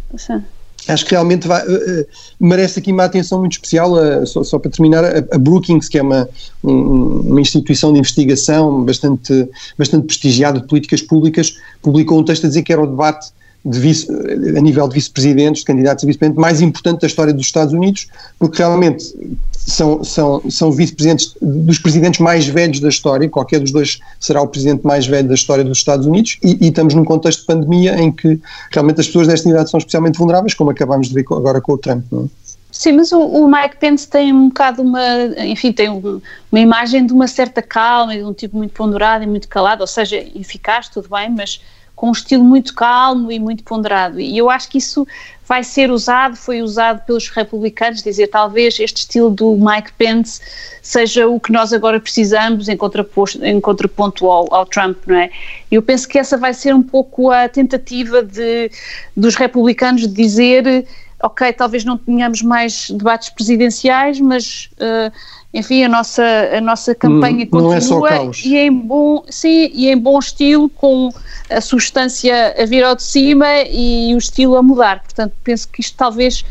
[0.89, 2.07] acho que realmente vai, uh,
[2.41, 5.99] merece aqui uma atenção muito especial, uh, só, só, para terminar, a, a, Brookings, que
[5.99, 6.29] é uma,
[6.63, 12.49] um, uma instituição de investigação bastante, bastante prestigiada de políticas públicas, publicou um texto a
[12.49, 14.09] dizer que era o debate de vice,
[14.57, 18.09] a nível de vice-presidentes, de candidatos a vice-presidente, mais importante da história dos Estados Unidos,
[18.39, 19.15] porque realmente
[19.53, 24.49] são, são, são vice-presidentes dos presidentes mais velhos da história, qualquer dos dois será o
[24.49, 28.01] presidente mais velho da história dos Estados Unidos, e, e estamos num contexto de pandemia
[28.01, 28.41] em que
[28.73, 31.79] realmente as pessoas desta idade são especialmente vulneráveis, como acabamos de ver agora com o
[31.79, 32.05] Trump.
[32.11, 32.43] Não é?
[32.73, 37.05] Sim, mas o, o, Mike Pence tem um bocado uma, enfim, tem um, uma imagem
[37.07, 40.89] de uma certa calma, de um tipo muito ponderado e muito calado, ou seja, eficaz,
[40.89, 41.61] tudo bem, mas
[42.03, 44.19] com um estilo muito calmo e muito ponderado.
[44.19, 45.07] E eu acho que isso
[45.47, 50.41] vai ser usado, foi usado pelos republicanos, dizer talvez este estilo do Mike Pence
[50.83, 52.77] seja o que nós agora precisamos em,
[53.43, 55.31] em contraponto ao, ao, Trump, não é?
[55.71, 58.69] Eu penso que essa vai ser um pouco a tentativa de,
[59.17, 60.85] dos republicanos de dizer,
[61.23, 65.13] ok, talvez não tenhamos mais debates presidenciais, mas uh,
[65.55, 66.23] enfim, a nossa,
[66.57, 70.69] a nossa campanha não, não continua é e em bom, sim, e em bom estilo,
[70.71, 71.11] com
[71.51, 75.01] a substância a vir ao de cima e o estilo a mudar.
[75.03, 76.45] Portanto, penso que isto talvez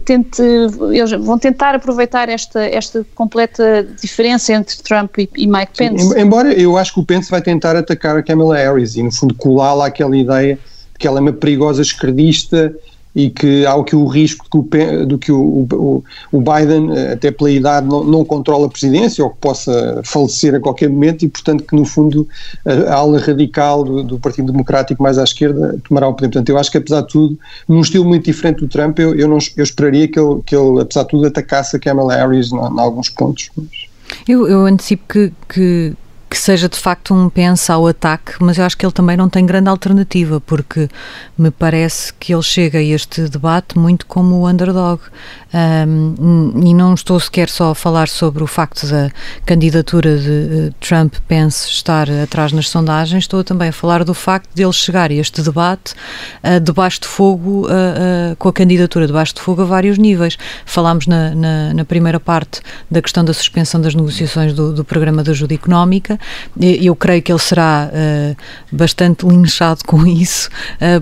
[0.00, 6.08] tente, eles vão tentar aproveitar esta, esta completa diferença entre Trump e, e Mike Pence.
[6.08, 9.12] Sim, embora eu acho que o Pence vai tentar atacar a Kamala Harris e no
[9.12, 10.56] fundo colá-la aquela ideia
[10.92, 12.74] de que ela é uma perigosa esquerdista
[13.14, 17.30] e que há aqui o risco de que o, que o, o, Biden, eh, até
[17.30, 21.28] pela idade, não, não controla a presidência ou que possa falecer a qualquer momento e,
[21.28, 22.26] portanto, que no fundo
[22.64, 26.28] a, a ala radical do, do, Partido Democrático mais à esquerda tomará o poder.
[26.28, 29.28] Portanto, eu acho que apesar de tudo, num estilo muito diferente do Trump, eu, eu,
[29.28, 32.56] não, eu esperaria que ele, que ele, apesar de tudo, atacasse a Kamala Harris em
[32.56, 33.50] alguns pontos.
[34.26, 35.92] Eu, eu antecipo que, que
[36.32, 39.28] que seja de facto um pensa ao ataque, mas eu acho que ele também não
[39.28, 40.88] tem grande alternativa, porque
[41.36, 45.02] me parece que ele chega a este debate muito como o underdog.
[45.54, 49.10] Um, e não estou sequer só a falar sobre o facto da
[49.44, 50.30] candidatura de
[50.70, 55.10] uh, Trump-Pence estar atrás nas sondagens, estou também a falar do facto de ele chegar
[55.10, 55.92] a este debate
[56.42, 60.38] uh, debaixo de fogo, uh, com a candidatura debaixo de fogo a vários níveis.
[60.64, 65.22] Falámos na, na, na, primeira parte da questão da suspensão das negociações do, do programa
[65.22, 66.18] de ajuda económica.
[66.60, 67.90] Eu creio que ele será
[68.70, 70.48] bastante linchado com isso,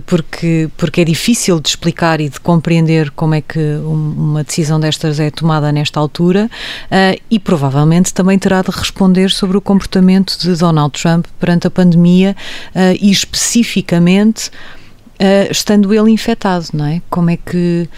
[0.06, 5.20] porque, porque é difícil de explicar e de compreender como é que uma decisão destas
[5.20, 6.50] é tomada nesta altura
[6.86, 11.70] uh, e provavelmente também terá de responder sobre o comportamento de Donald Trump perante a
[11.70, 12.36] pandemia
[12.74, 17.02] uh, e especificamente uh, estando ele infectado, não é?
[17.10, 17.88] Como é que.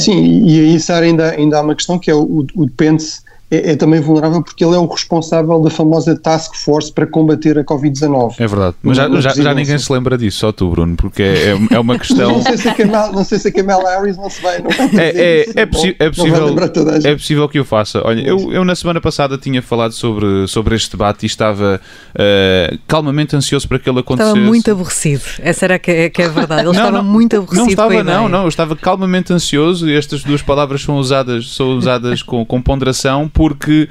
[0.00, 3.72] Sim, e aí, Sara, ainda, ainda há uma questão que é o, o Pence é,
[3.72, 7.64] é, também vulnerável porque ele é o responsável da famosa Task Force para combater a
[7.64, 8.34] Covid-19.
[8.38, 11.52] É verdade, mas já, já, já, ninguém se lembra disso, só tu, Bruno, porque é,
[11.52, 12.32] é, é uma questão.
[12.32, 14.58] não, sei se a Kamala, não sei se a Kamala Harris não se vai.
[14.58, 16.56] Não vai é, é, é, é, possível,
[17.04, 18.02] é possível que eu faça.
[18.04, 21.80] Olha, eu, eu na semana passada tinha falado sobre, sobre este debate e estava
[22.14, 24.32] uh, calmamente ansioso para que ele acontecesse.
[24.32, 26.62] Estava muito aborrecido, essa era que é, que é verdade.
[26.62, 27.62] Ele não, estava não, muito aborrecido.
[27.62, 31.76] Não estava, não, não, eu estava calmamente ansioso e estas duas palavras são usadas, são
[31.76, 33.88] usadas com, com ponderação porque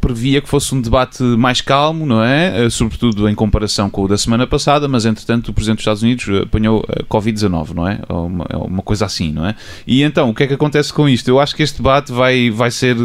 [0.00, 2.68] previa que fosse um debate mais calmo, não é?
[2.68, 6.42] sobretudo em comparação com o da semana passada, mas entretanto o Presidente dos Estados Unidos
[6.42, 8.00] apanhou Covid-19, não é?
[8.08, 9.54] Uma, uma, coisa assim, não é?
[9.86, 11.26] E então, o que é que acontece com isto?
[11.28, 12.96] Eu acho que este debate vai, vai ser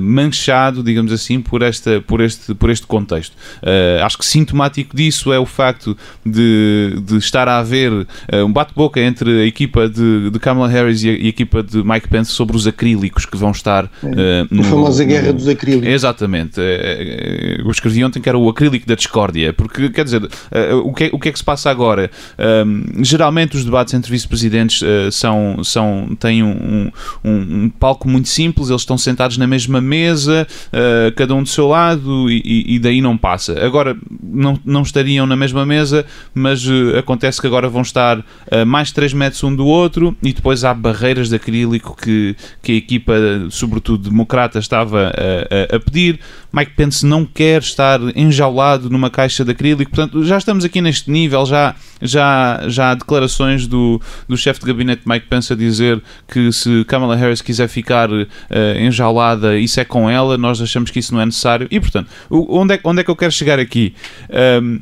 [0.00, 3.36] manchado, digamos assim, por, esta, por, este, por este contexto.
[4.04, 8.06] acho que sintomático disso é o facto de, de estar a haver uh,
[8.44, 11.82] um bate-boca entre a equipa de, de Kamala Harris e a, e a, equipa de
[11.82, 13.88] Mike Pence sobre os acrílicos que vão estar uh,
[14.50, 15.88] no, a famosa no, guerra dos acrílicos.
[15.88, 16.60] Exatamente.
[16.60, 20.22] Uh, eu escrevi ontem que era o acrílico da discórdia, porque quer dizer,
[20.84, 22.10] o, que é, o que é que se passa agora?
[22.38, 24.82] Um, geralmente os debates entre vice-presidentes
[25.12, 26.90] são, são, têm um,
[27.24, 27.30] um,
[27.64, 30.46] um, palco muito simples, eles estão sentados na mesma mesa,
[31.16, 33.64] cada um do seu lado, e, e daí não passa.
[33.64, 38.64] Agora, não, não estariam na mesma mesa, mas uh, acontece que agora vão estar a
[38.64, 42.74] mais 3 metros um do outro e depois há barreiras de acrílico que, que a
[42.76, 43.14] equipa,
[43.50, 46.20] sobretudo democrata, estava a, a, a pedir.
[46.52, 51.10] Mike Pence não quer estar enjaulado numa caixa de acrílico, portanto, já estamos aqui neste
[51.10, 56.02] nível, já, já, já há declarações do, do chefe de gabinete Mike Pence a dizer
[56.26, 58.26] que se Kamala Harris quiser ficar uh,
[58.78, 61.68] enjaulada, isso é com ela, nós achamos que isso não é necessário.
[61.70, 63.94] E, portanto, onde é, onde é que eu quero chegar aqui?
[64.62, 64.80] Um,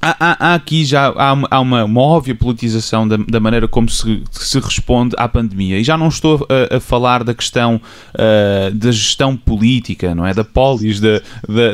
[0.00, 3.66] há, há, há, aqui já há, uma, há uma, uma, óbvia politização da, da maneira
[3.66, 5.78] como se, se, responde à pandemia.
[5.78, 7.80] E já não estou a, a falar da questão
[8.14, 10.34] uh, da gestão política, não é?
[10.34, 11.20] Da polis da,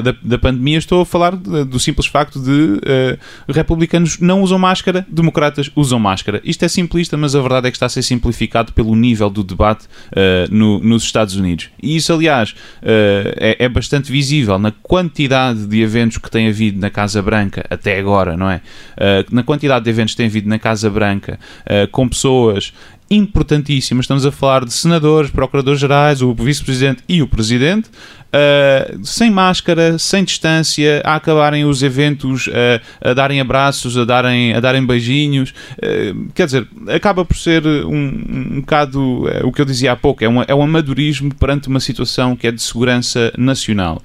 [0.03, 4.59] da, da pandemia, estou a falar de, do simples facto de uh, republicanos não usam
[4.59, 6.41] máscara, democratas usam máscara.
[6.45, 9.43] Isto é simplista, mas a verdade é que está a ser simplificado pelo nível do
[9.43, 11.69] debate uh, no, nos Estados Unidos.
[11.83, 16.91] E isso, aliás, é, é bastante visível na quantidade de eventos que tem havido na
[16.91, 18.57] Casa Branca até agora agora, não é?
[18.97, 22.73] Uh, na quantidade de eventos que tem havido na Casa Branca, uh, com pessoas
[23.11, 27.91] importantíssimas, estamos a falar de senadores, procuradores-gerais, o vice-presidente e o presidente,
[28.33, 32.53] uh, sem máscara, sem distância, a acabarem os eventos uh,
[33.01, 35.51] a darem abraços, a darem, a darem beijinhos.
[35.51, 40.25] Uh, quer dizer, acaba por ser um, um bocado o que eu dizia há pouco,
[40.25, 44.03] é um, é um amadorismo perante uma situação que é de segurança nacional.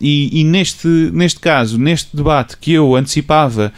[0.00, 3.72] e, e neste, neste caso, neste debate que eu antecipava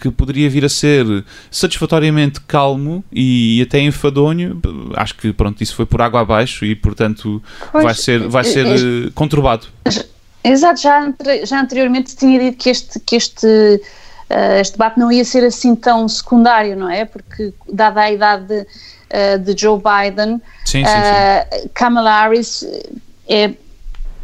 [0.00, 4.60] que poderia vir a ser satisfatoriamente calmo e até enfadonho,
[4.94, 8.66] acho que pronto, isso foi por água abaixo e portanto pois, vai ser, vai ser
[9.14, 9.66] conturbado.
[10.44, 11.12] Exato, já,
[11.44, 15.76] já anteriormente tinha dito que este, que este, uh, este debate não ia ser assim
[15.76, 17.04] tão secundário, não é?
[17.04, 21.66] Porque, dada a idade de, uh, de Joe Biden, sim, sim, sim.
[21.66, 22.66] Uh, Kamala Harris
[23.28, 23.52] é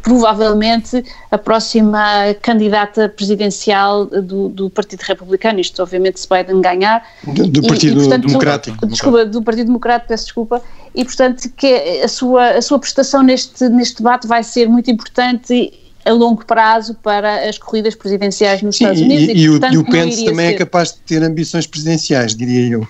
[0.01, 7.05] provavelmente a próxima candidata presidencial do, do, Partido Republicano, isto obviamente se Biden ganhar.
[7.23, 8.87] Do, do Partido e, portanto, Democrático.
[8.87, 10.61] Desculpa, do Partido Democrático, peço desculpa,
[10.95, 15.73] e portanto que a sua, a sua prestação neste, neste debate vai ser muito importante
[16.05, 19.27] a longo prazo para as corridas presidenciais nos Sim, Estados Unidos.
[19.27, 20.55] E, e, e, portanto, e o Pence também é ser.
[20.55, 22.87] é capaz de ter ambições presidenciais, diria eu.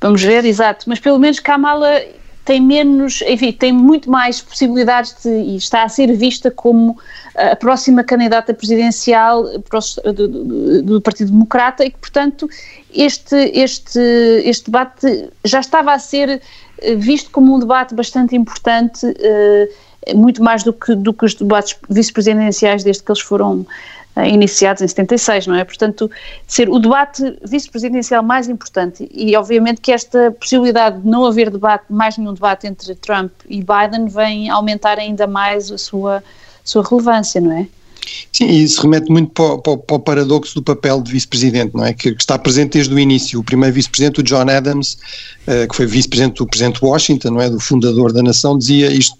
[0.00, 2.00] Vamos ver, exato, mas pelo menos Kamala
[2.46, 6.96] tem menos, enfim, tem muito mais possibilidades de, e está a ser vista como
[7.34, 12.48] a próxima candidata presidencial do, do, do Partido Democrata e que, portanto,
[12.94, 13.98] este, este,
[14.44, 16.40] este debate já estava a ser
[16.78, 21.34] eh, visto como um debate bastante importante, uh, muito mais do que, do que os
[21.34, 25.64] debates vice-presidenciais desde que eles foram eh, iniciados em 76, não é?
[25.64, 26.10] Portanto,
[26.46, 31.84] ser o debate vice-presidencial mais importante e obviamente que esta possibilidade de não haver debate,
[31.90, 36.22] mais nenhum debate entre Trump e Biden vem aumentar ainda mais a sua,
[36.64, 37.66] sua relevância, não é?
[38.32, 41.84] Sim, e isso remete muito para, para, para o paradoxo do papel de vice-presidente, não
[41.84, 41.92] é?
[41.92, 43.40] Que, que, está presente desde o início.
[43.40, 44.96] O primeiro vice-presidente, o John Adams,
[45.46, 47.50] uh, que foi vice-presidente do presidente Washington, não é?
[47.50, 49.16] Do fundador da nação, dizia isto: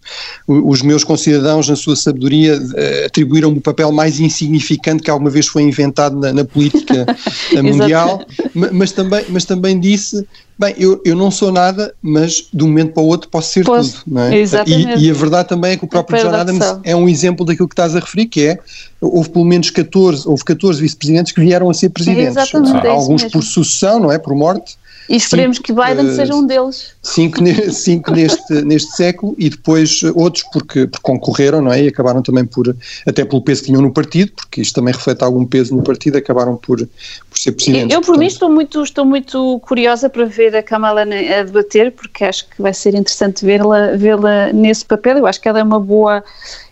[0.47, 5.47] os meus concidadãos, na sua sabedoria, uh, atribuíram-me o papel mais insignificante que alguma vez
[5.47, 7.07] foi inventado na, na política
[7.63, 10.27] mundial, mas também, mas também disse
[10.59, 13.63] Bem, eu, eu não sou nada, mas de um momento para o outro posso ser
[13.63, 14.15] Posso, tudo.
[14.15, 14.39] Não é?
[14.39, 15.03] Exatamente.
[15.03, 17.69] E, e, a verdade também é que o próprio John Adams é um exemplo daquilo
[17.69, 18.59] que estás a referir, que é,
[18.99, 22.37] houve pelo menos 14, houve 14 vice-presidentes que vieram a ser presidentes.
[22.39, 24.19] exatamente, Alguns é por sucessão, não é?
[24.19, 26.95] Por morte, e esperemos cinco, que Biden uh, seja um deles.
[27.03, 27.39] Cinco,
[27.71, 31.85] cinco neste, neste século e depois outros porque, porque, concorreram, não é?
[31.85, 32.75] E acabaram também por,
[33.07, 36.17] até pelo peso que tinham no partido, porque isto também reflete algum peso no partido,
[36.17, 37.95] acabaram por, por ser presidentes.
[37.95, 42.25] Eu, por mim, estou muito, estou muito curiosa para ver a Kamala a debater, porque
[42.25, 44.11] acho que vai ser interessante vê-la vê
[44.53, 45.19] nesse papel.
[45.19, 46.25] Eu acho que ela é uma boa,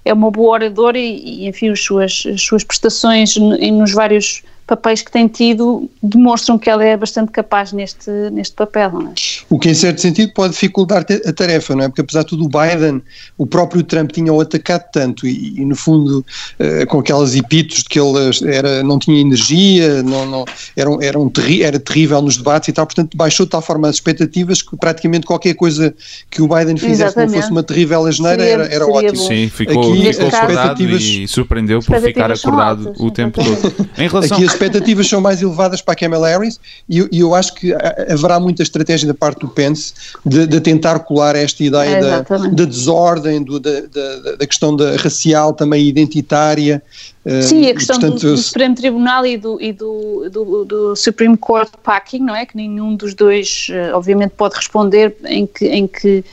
[0.05, 5.03] é uma boa oradora e, e enfim, as suas, as suas prestações nos vários papéis
[5.03, 8.93] que tem tido demonstram que ela é bastante capaz neste, neste papel.
[8.93, 9.15] Não é?
[9.51, 11.89] O que, em certo sentido, pode dificultar a tarefa, não é?
[11.89, 13.03] Porque, apesar de tudo, o Biden,
[13.37, 16.25] o próprio Trump tinha-o atacado tanto e, e no fundo,
[16.59, 20.45] uh, com aquelas epitos de que ele era, não tinha energia, não, não,
[20.77, 23.89] era, era, um terri era terrível nos debates e tal, portanto, baixou de tal forma
[23.89, 25.95] as expectativas que praticamente qualquer coisa
[26.31, 27.33] que o Biden fizesse Exatamente.
[27.33, 29.17] não fosse uma terrível asneira era, era ótimo.
[29.17, 33.89] Sim, ficou, Aqui, ficou acordado e surpreendeu por ficar acordado altas, o tempo todo.
[33.99, 34.39] Em relação...
[34.55, 37.75] Expectativas são mais elevadas para a Kamala Harris e, e eu acho que
[38.11, 39.93] haverá muita estratégia da parte do Pence
[40.25, 44.75] de, de tentar colar esta ideia é, da, da, desordem, do, da, da, da, questão
[44.75, 46.83] da racial também identitária.
[47.25, 50.97] Eh, Sim, a questão portanto, do, do, Supremo Tribunal e, do, e do, do, do,
[50.97, 52.47] Supreme Court Packing, não é?
[52.47, 56.25] Que nenhum dos dois, eh, obviamente, pode responder em que, em que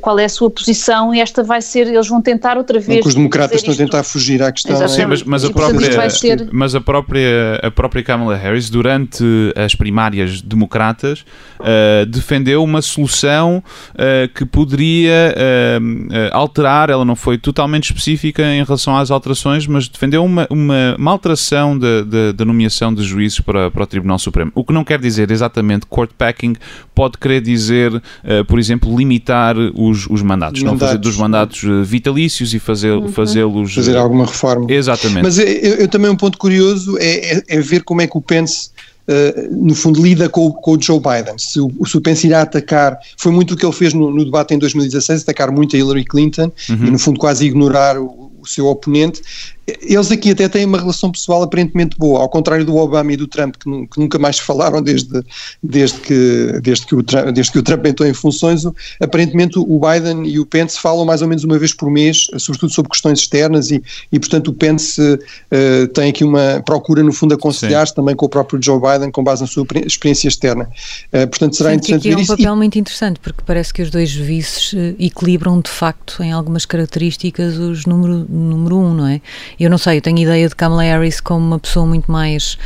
[0.00, 2.98] qual é a sua posição e esta vai ser, eles vão tentar outra vez.
[2.98, 4.76] Porque os democratas estão a tentar fugir à questão.
[4.88, 6.48] Sim, mas, mas, a própria, ser...
[6.52, 11.24] mas a própria, a própria Kamala Harris, durante as primárias democratas,
[11.60, 13.62] uh, defendeu uma solução
[13.94, 19.88] uh, que poderia uh, alterar, ela não foi totalmente específica em relação às alterações, mas
[19.88, 24.50] defendeu uma, uma, uma alteração da nomeação de juízes para, para o Tribunal Supremo.
[24.54, 26.54] O que não quer dizer exatamente court packing,
[26.94, 28.02] pode querer dizer,
[28.46, 30.62] por exemplo, limitar os, os mandatos, mandatos.
[30.62, 33.08] não fazer dos mandatos eh, vitalícios e fazer, uhum.
[33.08, 33.74] fazê-los.
[33.74, 34.66] Fazer eh, alguma reforma.
[34.72, 35.22] Exatamente.
[35.22, 38.20] Mas eu, eu, também um ponto curioso é, é, é ver como é que o
[38.20, 38.70] Pence.
[39.08, 41.38] Uh, no fundo, lida com, com, o Joe Biden.
[41.38, 44.24] Se o, se o Pence irá atacar, foi muito o que ele fez no, no
[44.24, 46.86] debate em 2016, atacar muito a Hillary Clinton uhum.
[46.86, 49.22] e, no fundo, quase ignorar o, o seu oponente
[49.66, 53.26] eles aqui até têm uma relação pessoal aparentemente boa, ao contrário do Obama e do
[53.26, 55.22] Trump, que, que nunca mais falaram desde,
[55.60, 58.62] desde, que, desde, que o, desde que o Trump entrou em funções.
[59.00, 62.72] Aparentemente o Biden e o Pence falam mais ou menos uma vez por mês, sobretudo
[62.72, 67.34] sobre questões externas, e, e portanto o Pence uh, tem aqui uma procura, no fundo,
[67.34, 70.68] aconselhar-se também com o próprio Joe Biden, com base na sua experiência externa.
[71.12, 72.56] Uh, portanto, será Sim, interessante que aqui é um papel e...
[72.56, 77.56] muito interessante, porque parece que os dois vices uh, equilibram de facto em algumas características
[77.58, 79.20] os número, número um, não é?
[79.58, 82.58] Eu não sei, eu tenho ideia de Kamala Harris como uma pessoa muito mais.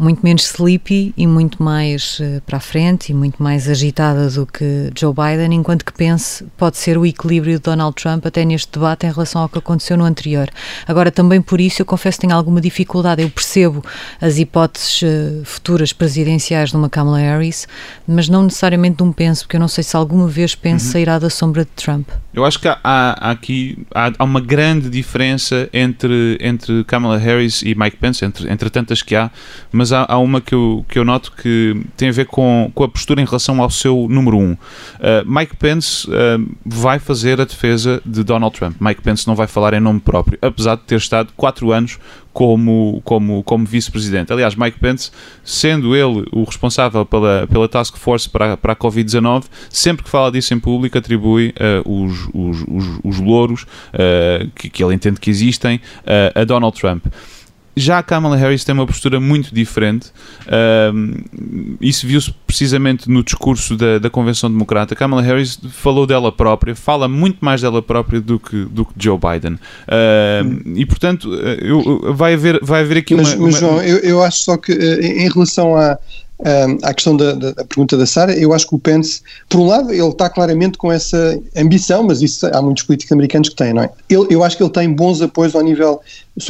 [0.00, 4.46] Muito menos sleepy e muito mais uh, para a frente e muito mais agitada do
[4.46, 8.72] que Joe Biden, enquanto que pense pode ser o equilíbrio de Donald Trump até neste
[8.72, 10.48] debate em relação ao que aconteceu no anterior.
[10.88, 13.20] Agora, também por isso, eu confesso que tenho alguma dificuldade.
[13.20, 13.84] Eu percebo
[14.20, 17.68] as hipóteses uh, futuras presidenciais de uma Kamala Harris,
[18.08, 20.92] mas não necessariamente de um Pence, porque eu não sei se alguma vez Pence uhum.
[20.92, 22.08] sairá da sombra de Trump.
[22.32, 27.60] Eu acho que há, há aqui há, há, uma grande diferença entre, entre Kamala Harris
[27.62, 29.30] e Mike Pence, entre, entre tantas que há,
[29.70, 32.84] mas há, há uma que eu, que eu noto que tem a ver com, com
[32.84, 34.52] a postura em relação ao seu número um.
[34.52, 34.58] Uh,
[35.26, 38.76] Mike Pence uh, vai fazer a defesa de Donald Trump.
[38.80, 41.98] Mike Pence não vai falar em nome próprio, apesar de ter estado quatro anos
[42.32, 44.32] como, como, como vice-presidente.
[44.32, 45.10] Aliás, Mike Pence,
[45.44, 50.30] sendo ele o responsável pela, pela task force para, para a Covid-19, sempre que fala
[50.30, 51.52] disso em público, atribui
[51.84, 56.44] uh, os, os, os, os louros uh, que, que ele entende que existem uh, a
[56.44, 57.06] Donald Trump.
[57.76, 60.08] Já a Kamala Harris tem uma postura muito diferente.
[61.80, 64.94] Isso viu-se precisamente no discurso da, da Convenção Democrata.
[64.94, 69.18] Kamala Harris falou dela própria, fala muito mais dela própria do que, do que Joe
[69.18, 69.58] Biden.
[70.74, 73.46] E, portanto, eu, vai, haver, vai haver aqui mas, uma.
[73.46, 75.98] Mas, João, eu, eu acho só que eh, em relação a
[76.40, 79.60] um, à questão da, da, da pergunta da Sara, eu acho que o Pence, por
[79.60, 83.56] um lado, ele está claramente com essa ambição, mas isso há muitos políticos americanos que
[83.56, 83.90] têm, não é?
[84.08, 86.00] Ele, eu acho que ele tem bons apoios ao nível,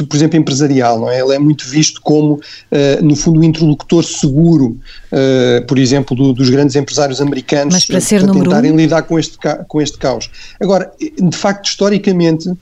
[0.07, 1.19] por exemplo, empresarial, não é?
[1.19, 4.77] Ele é muito visto como, uh, no fundo, o um interlocutor seguro,
[5.11, 8.75] uh, por exemplo, do, dos grandes empresários americanos mas para, ser para tentarem um?
[8.75, 10.29] lidar com este, com este caos.
[10.59, 12.57] Agora, de facto, historicamente, uh,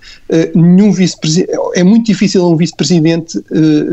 [0.55, 3.39] nenhum vice-presidente, é muito difícil um vice-presidente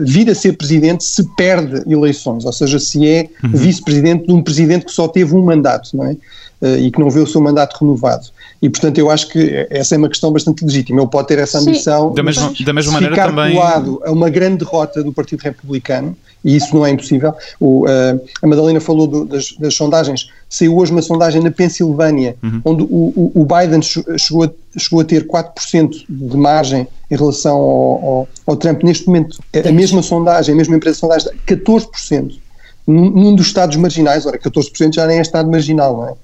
[0.05, 3.51] vir a ser presidente se perde eleições, ou seja, se é uhum.
[3.51, 6.17] vice-presidente de um presidente que só teve um mandato, não é?
[6.63, 8.29] Uh, e que não vê o seu mandato renovado.
[8.61, 11.01] E, portanto, eu acho que essa é uma questão bastante legítima.
[11.01, 13.55] Ele pode ter essa ambição, da mesma, da mesma maneira ficar também...
[13.55, 17.35] colado a uma grande derrota do Partido Republicano, e isso não é impossível.
[17.61, 20.31] O, uh, a Madalena falou do, das, das, sondagens.
[20.49, 22.61] Saiu hoje uma sondagem na Pensilvânia, uhum.
[22.65, 28.05] onde o, o, Biden chegou a, chegou a ter 4% de margem em relação ao,
[28.05, 28.83] ao, ao Trump.
[28.83, 32.39] Neste momento, a, a mesma sondagem, a mesma empresa de sondagem, 14%
[32.87, 36.15] num dos estados marginais, ora, 14% já nem é estado marginal, não é?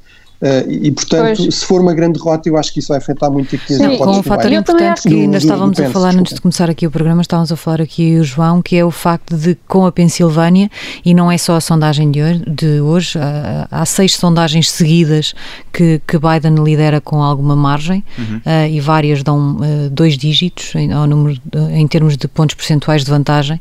[0.42, 1.54] Uh, e, portanto, pois.
[1.54, 3.96] se for uma grande derrota, eu acho que isso vai afetar muito aqui as Sim,
[3.96, 6.84] com um fator importante que ainda estávamos do, do a falar antes de começar aqui
[6.84, 9.92] o programa, estávamos a falar aqui o João, que é o facto de com a
[9.92, 10.68] Pensilvânia,
[11.04, 15.32] e não é só a sondagem de hoje, de hoje há, há seis sondagens seguidas
[15.72, 18.38] que, que Biden lidera com alguma margem uhum.
[18.38, 23.04] uh, e várias dão uh, dois dígitos em, ao número, em termos de pontos percentuais
[23.04, 23.60] de vantagem,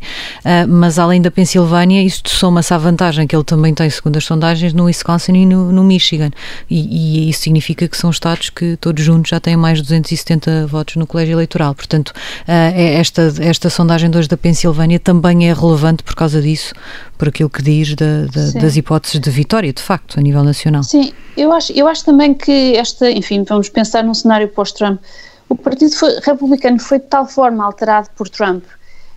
[0.67, 4.73] mas além da Pensilvânia, isto soma-se à vantagem que ele também tem, segundo as sondagens,
[4.73, 6.31] no Wisconsin e no, no Michigan
[6.71, 10.67] e, e, isso significa que são estados que todos juntos já têm mais de 270
[10.67, 11.75] votos no colégio eleitoral.
[11.75, 12.13] Portanto, uh,
[12.47, 16.73] esta, esta sondagem de hoje da Pensilvânia também é relevante por causa disso,
[17.17, 20.81] por aquilo que diz da, da, das hipóteses de vitória, de facto, a nível nacional.
[20.83, 25.01] Sim, eu acho, eu acho também que esta, enfim, vamos pensar num cenário pós-Trump.
[25.49, 28.63] O Partido foi, Republicano foi de tal forma alterado por Trump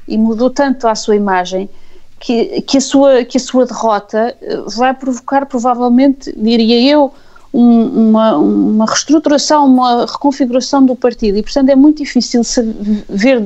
[0.08, 1.70] e mudou tanto a sua imagem
[2.18, 7.12] que, que, a, sua, que a sua derrota eh, vai provocar, provavelmente, diria eu,
[7.54, 12.42] um, uma, uma reestruturação, uma reconfiguração do partido e, portanto, é muito difícil
[13.08, 13.44] ver,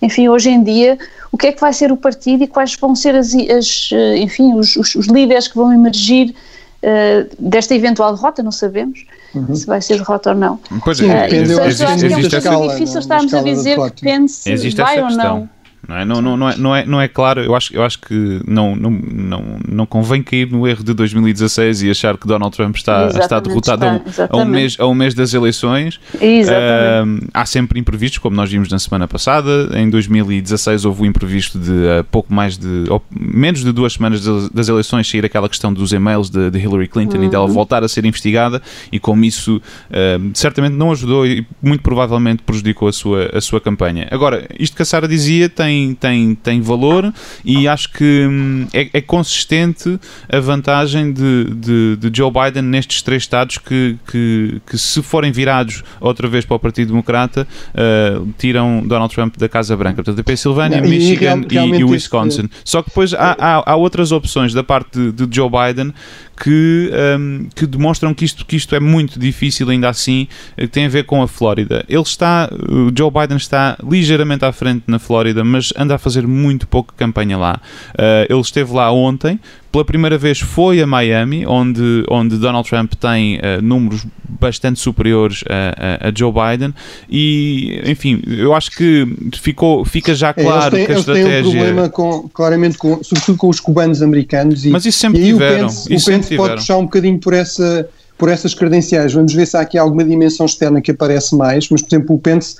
[0.00, 0.96] enfim, hoje em dia,
[1.32, 4.54] o que é que vai ser o partido e quais vão ser as, as enfim,
[4.54, 9.04] os, os, os, líderes que vão emergir uh, desta eventual derrota, não sabemos.
[9.34, 9.54] Uhum.
[9.54, 10.60] Se vai ser derrota ou não.
[10.84, 15.02] Pois é, uh, existe, existe, existe, é um difícil estarmos a dizer que pense vai
[15.02, 15.50] ou não.
[15.86, 16.04] Não é?
[16.04, 18.74] Não, não, não, é, não, é, não é claro, eu acho, eu acho que não,
[18.74, 23.08] não, não, não convém cair no erro de 2016 e achar que Donald Trump está,
[23.08, 25.96] está derrotado está, a, um, mês, a um mês das eleições.
[26.14, 29.70] Uh, há sempre imprevistos, como nós vimos na semana passada.
[29.74, 33.94] Em 2016 houve o um imprevisto de uh, pouco mais de, ou, menos de duas
[33.94, 37.24] semanas das eleições sair aquela questão dos e-mails de, de Hillary Clinton uhum.
[37.24, 37.52] e dela uhum.
[37.52, 38.60] voltar a ser investigada
[38.92, 43.60] e como isso uh, certamente não ajudou e muito provavelmente prejudicou a sua, a sua
[43.60, 44.08] campanha.
[44.10, 47.12] Agora, isto que a Sara dizia tem tem, tem, tem valor
[47.44, 49.98] e acho que hum, é, é, consistente
[50.30, 55.30] a vantagem de, de, de, Joe Biden nestes três estados que, que, que, se forem
[55.30, 59.96] virados outra vez para o Partido Democrata, uh, tiram Donald Trump da Casa Branca.
[59.96, 62.42] Portanto, a Pensilvânia, Não, Michigan e, e, e Wisconsin.
[62.42, 62.56] Este...
[62.64, 65.92] Só que depois há, há, há, outras opções da parte de, de Joe Biden
[66.38, 70.86] que, um, que demonstram que isto, que isto é muito difícil ainda assim, que tem
[70.86, 71.84] a ver com a Flórida.
[71.88, 76.26] Ele está, o Joe Biden está ligeiramente à frente na Flórida, mas anda a fazer
[76.26, 77.60] muito pouca campanha lá.
[77.94, 79.40] Uh, ele esteve lá ontem,
[79.70, 85.42] pela primeira vez foi a Miami, onde, onde Donald Trump tem uh, números bastante superiores
[85.48, 86.74] a, a, a, Joe Biden
[87.08, 89.06] e, enfim, eu acho que
[89.40, 91.38] ficou, fica já é, claro é, têm, que a estratégia...
[91.38, 94.98] Eles têm um problema com, claramente, com, sobretudo com os cubanos americanos e, Mas isso
[94.98, 95.66] sempre e tiveram.
[95.66, 97.88] O Pence, isso o Pence pode puxar um bocadinho por essa
[98.18, 99.12] por essas credenciais.
[99.12, 102.18] Vamos ver se há aqui alguma dimensão externa que aparece mais, mas, por exemplo, o
[102.18, 102.56] Pence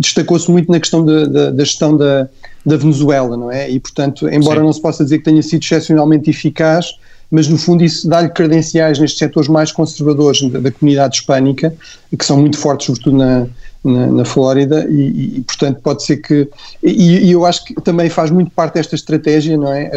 [0.00, 2.28] destacou-se muito na questão da, da, da gestão da,
[2.68, 3.70] da, Venezuela, não é?
[3.70, 4.66] E, portanto, embora Sim.
[4.66, 6.96] não se possa dizer que tenha sido excepcionalmente eficaz,
[7.30, 11.74] mas no fundo isso dá-lhe credenciais nestes setores mais conservadores da, da comunidade hispânica,
[12.16, 13.46] que são muito fortes, sobretudo na,
[13.88, 16.48] na, na Flórida e, e, portanto pode ser que
[16.82, 19.90] e, e, eu acho que também faz muito parte desta estratégia não é?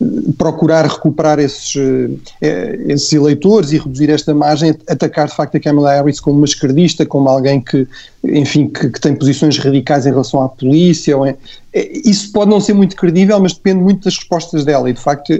[0.00, 5.60] Uh, procurar recuperar esses, uh, esses eleitores e reduzir esta margem atacar de facto a
[5.60, 7.86] Kamala Harris como uma esquerdista como alguém que
[8.24, 11.36] enfim que, que tem posições radicais em relação à polícia ou é,
[11.72, 14.88] isso pode não ser muito credível mas depende muito das respostas dela.
[14.88, 15.32] E de facto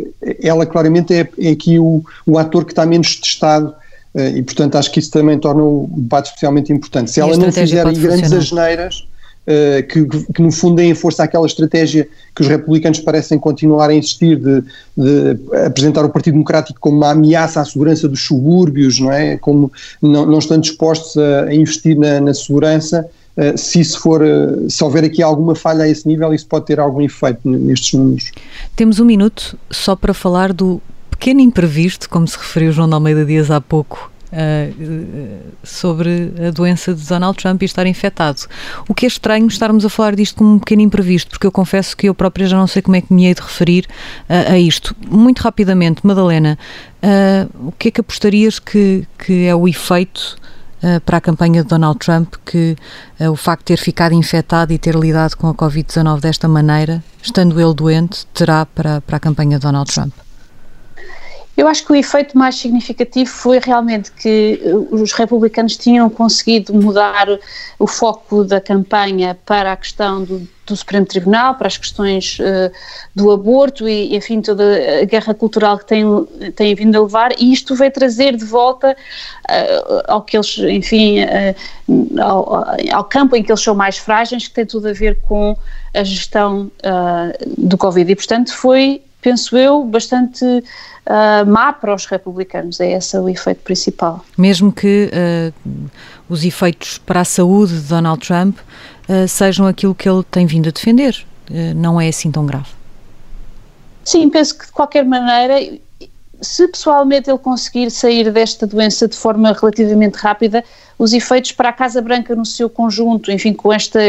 [0.43, 3.86] ela claramente é, é aqui o, o ator que está menos testado eh,
[4.17, 7.11] e, portanto, acho que isso também torna o debate especialmente importante.
[7.11, 9.07] Se e ela não fizer grandes asneiras,
[9.47, 13.95] uh, que, que, no fundo deem força àquela estratégia que os republicanos parecem continuar a
[13.95, 14.63] insistir de,
[14.97, 19.37] de, apresentar o Partido Democrático como uma ameaça à segurança dos subúrbios, não é?
[19.39, 24.23] Como não, não estão dispostos a, a investir na, na segurança, uh, se isso for,
[24.23, 27.99] uh, se houver aqui alguma falha a esse nível, isso pode ter algum efeito nestes
[27.99, 28.33] números.
[28.75, 30.81] Temos um minuto só para falar do
[31.19, 36.93] pequeno imprevisto, como se referiu João de Almeida Dias há pouco, Uh, sobre a doença
[36.93, 38.41] de Donald Trump e estar infectado.
[38.89, 41.97] O que é estranho estarmos a falar disto como um pequeno imprevisto, porque eu confesso
[41.97, 43.87] que eu própria já não sei como é que me hei de referir
[44.29, 44.97] uh, a isto.
[45.09, 46.59] Muito rapidamente, Madalena,
[47.03, 50.37] uh, o que é que apostarias que, que é o efeito
[51.07, 52.77] para a campanha de Donald Trump que
[53.19, 57.59] o facto de ter ficado infectado e ter lidado com a Covid-19 desta maneira, estando
[57.59, 60.13] ele doente, terá para, para a campanha de Donald Trump?
[61.57, 66.75] Eu acho que o efeito mais significativo foi realmente que eh, os republicanos tinham conseguido
[66.75, 67.27] mudar
[67.79, 72.71] o foco da campanha para a questão do, do Supremo Tribunal, para as questões uh,
[73.15, 74.65] do aborto e, enfim, toda
[75.01, 76.05] a guerra cultural que têm,
[76.55, 81.21] têm vindo a levar, e isto veio trazer de volta uh, ao que eles, enfim,
[81.23, 85.21] uh, ao, ao, campo em que eles são mais frágeis, que tem tudo a ver
[85.23, 85.57] com
[85.95, 86.71] a gestão
[87.57, 88.11] do Covid.
[88.13, 92.79] E, portanto, foi penso eu, bastante uh, má para os republicanos.
[92.79, 94.25] É esse o efeito principal.
[94.39, 95.91] Mesmo que uh,
[96.29, 100.69] os efeitos para a saúde de Donald Trump uh, sejam aquilo que ele tem vindo
[100.69, 101.27] a defender,
[101.77, 102.67] não é assim tão grave.
[104.05, 105.79] Sim, penso que de qualquer maneira
[106.41, 110.65] se pessoalmente ele conseguir sair desta doença de forma relativamente rápida,
[110.99, 114.01] os efeitos para a Casa Branca no seu conjunto, enfim, com esta,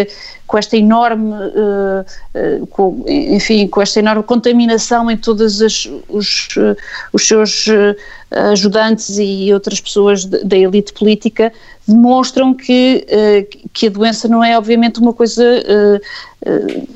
[0.45, 5.85] com esta enorme, uh, uh, com, enfim, com esta enorme contaminação em todos os,
[6.55, 6.77] uh,
[7.11, 7.65] os seus
[8.31, 11.51] ajudantes e outras pessoas da elite política,
[11.87, 13.05] demonstram que,
[13.73, 15.43] que a doença não é obviamente uma coisa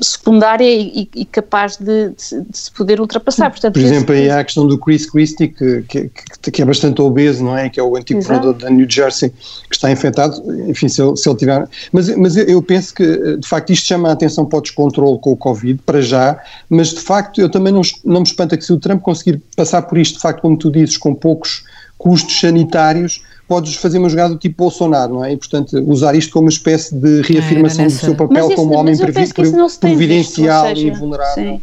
[0.00, 3.50] secundária e, e capaz de, de, de, se poder ultrapassar.
[3.50, 6.10] Portanto, Por exemplo, aí há a questão do Chris Christie, que, que,
[6.50, 7.68] que, é bastante obeso, não é?
[7.68, 11.28] Que é o antigo governador da New Jersey, que está infectado, enfim, se ele, se
[11.28, 11.68] ele tiver.
[11.92, 15.32] Mas, mas eu penso que, de facto, isto chama a atenção para o descontrole com
[15.32, 16.38] o Covid, para já,
[16.70, 19.82] mas de facto eu também não, não me espanta que se o Trump conseguir passar
[19.82, 21.64] por isto, de facto, como tu dizes, com poucos
[21.98, 23.22] custos sanitários,
[23.52, 25.32] podes fazer uma jogada tipo Bolsonaro, não é?
[25.32, 28.96] E, portanto, usar isto como uma espécie de reafirmação do seu papel isso, como homem
[28.96, 31.34] providencial e vulnerável.
[31.34, 31.60] Sim.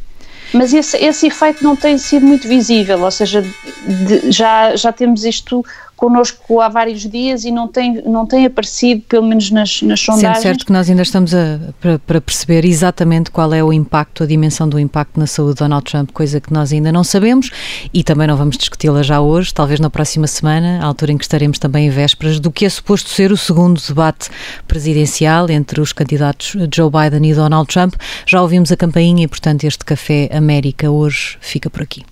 [0.54, 5.24] Mas esse, esse efeito não tem sido muito visível, ou seja, de, já, já temos
[5.24, 5.66] isto
[6.00, 10.38] connosco há vários dias e não tem, não tem aparecido, pelo menos nas, nas sondagens.
[10.38, 14.24] Sendo certo que nós ainda estamos a, para, para, perceber exatamente qual é o impacto,
[14.24, 17.52] a dimensão do impacto na saúde de Donald Trump, coisa que nós ainda não sabemos
[17.94, 21.26] e também não vamos discuti-la já hoje, talvez na próxima semana, à altura em que
[21.26, 24.30] estaremos também em vésperas do que é suposto ser o segundo debate
[24.70, 27.96] presidencial entre os candidatos Joe Biden e Donald Trump.
[28.26, 32.06] Já ouvimos a campainha e, portanto, este Café América hoje fica por aqui.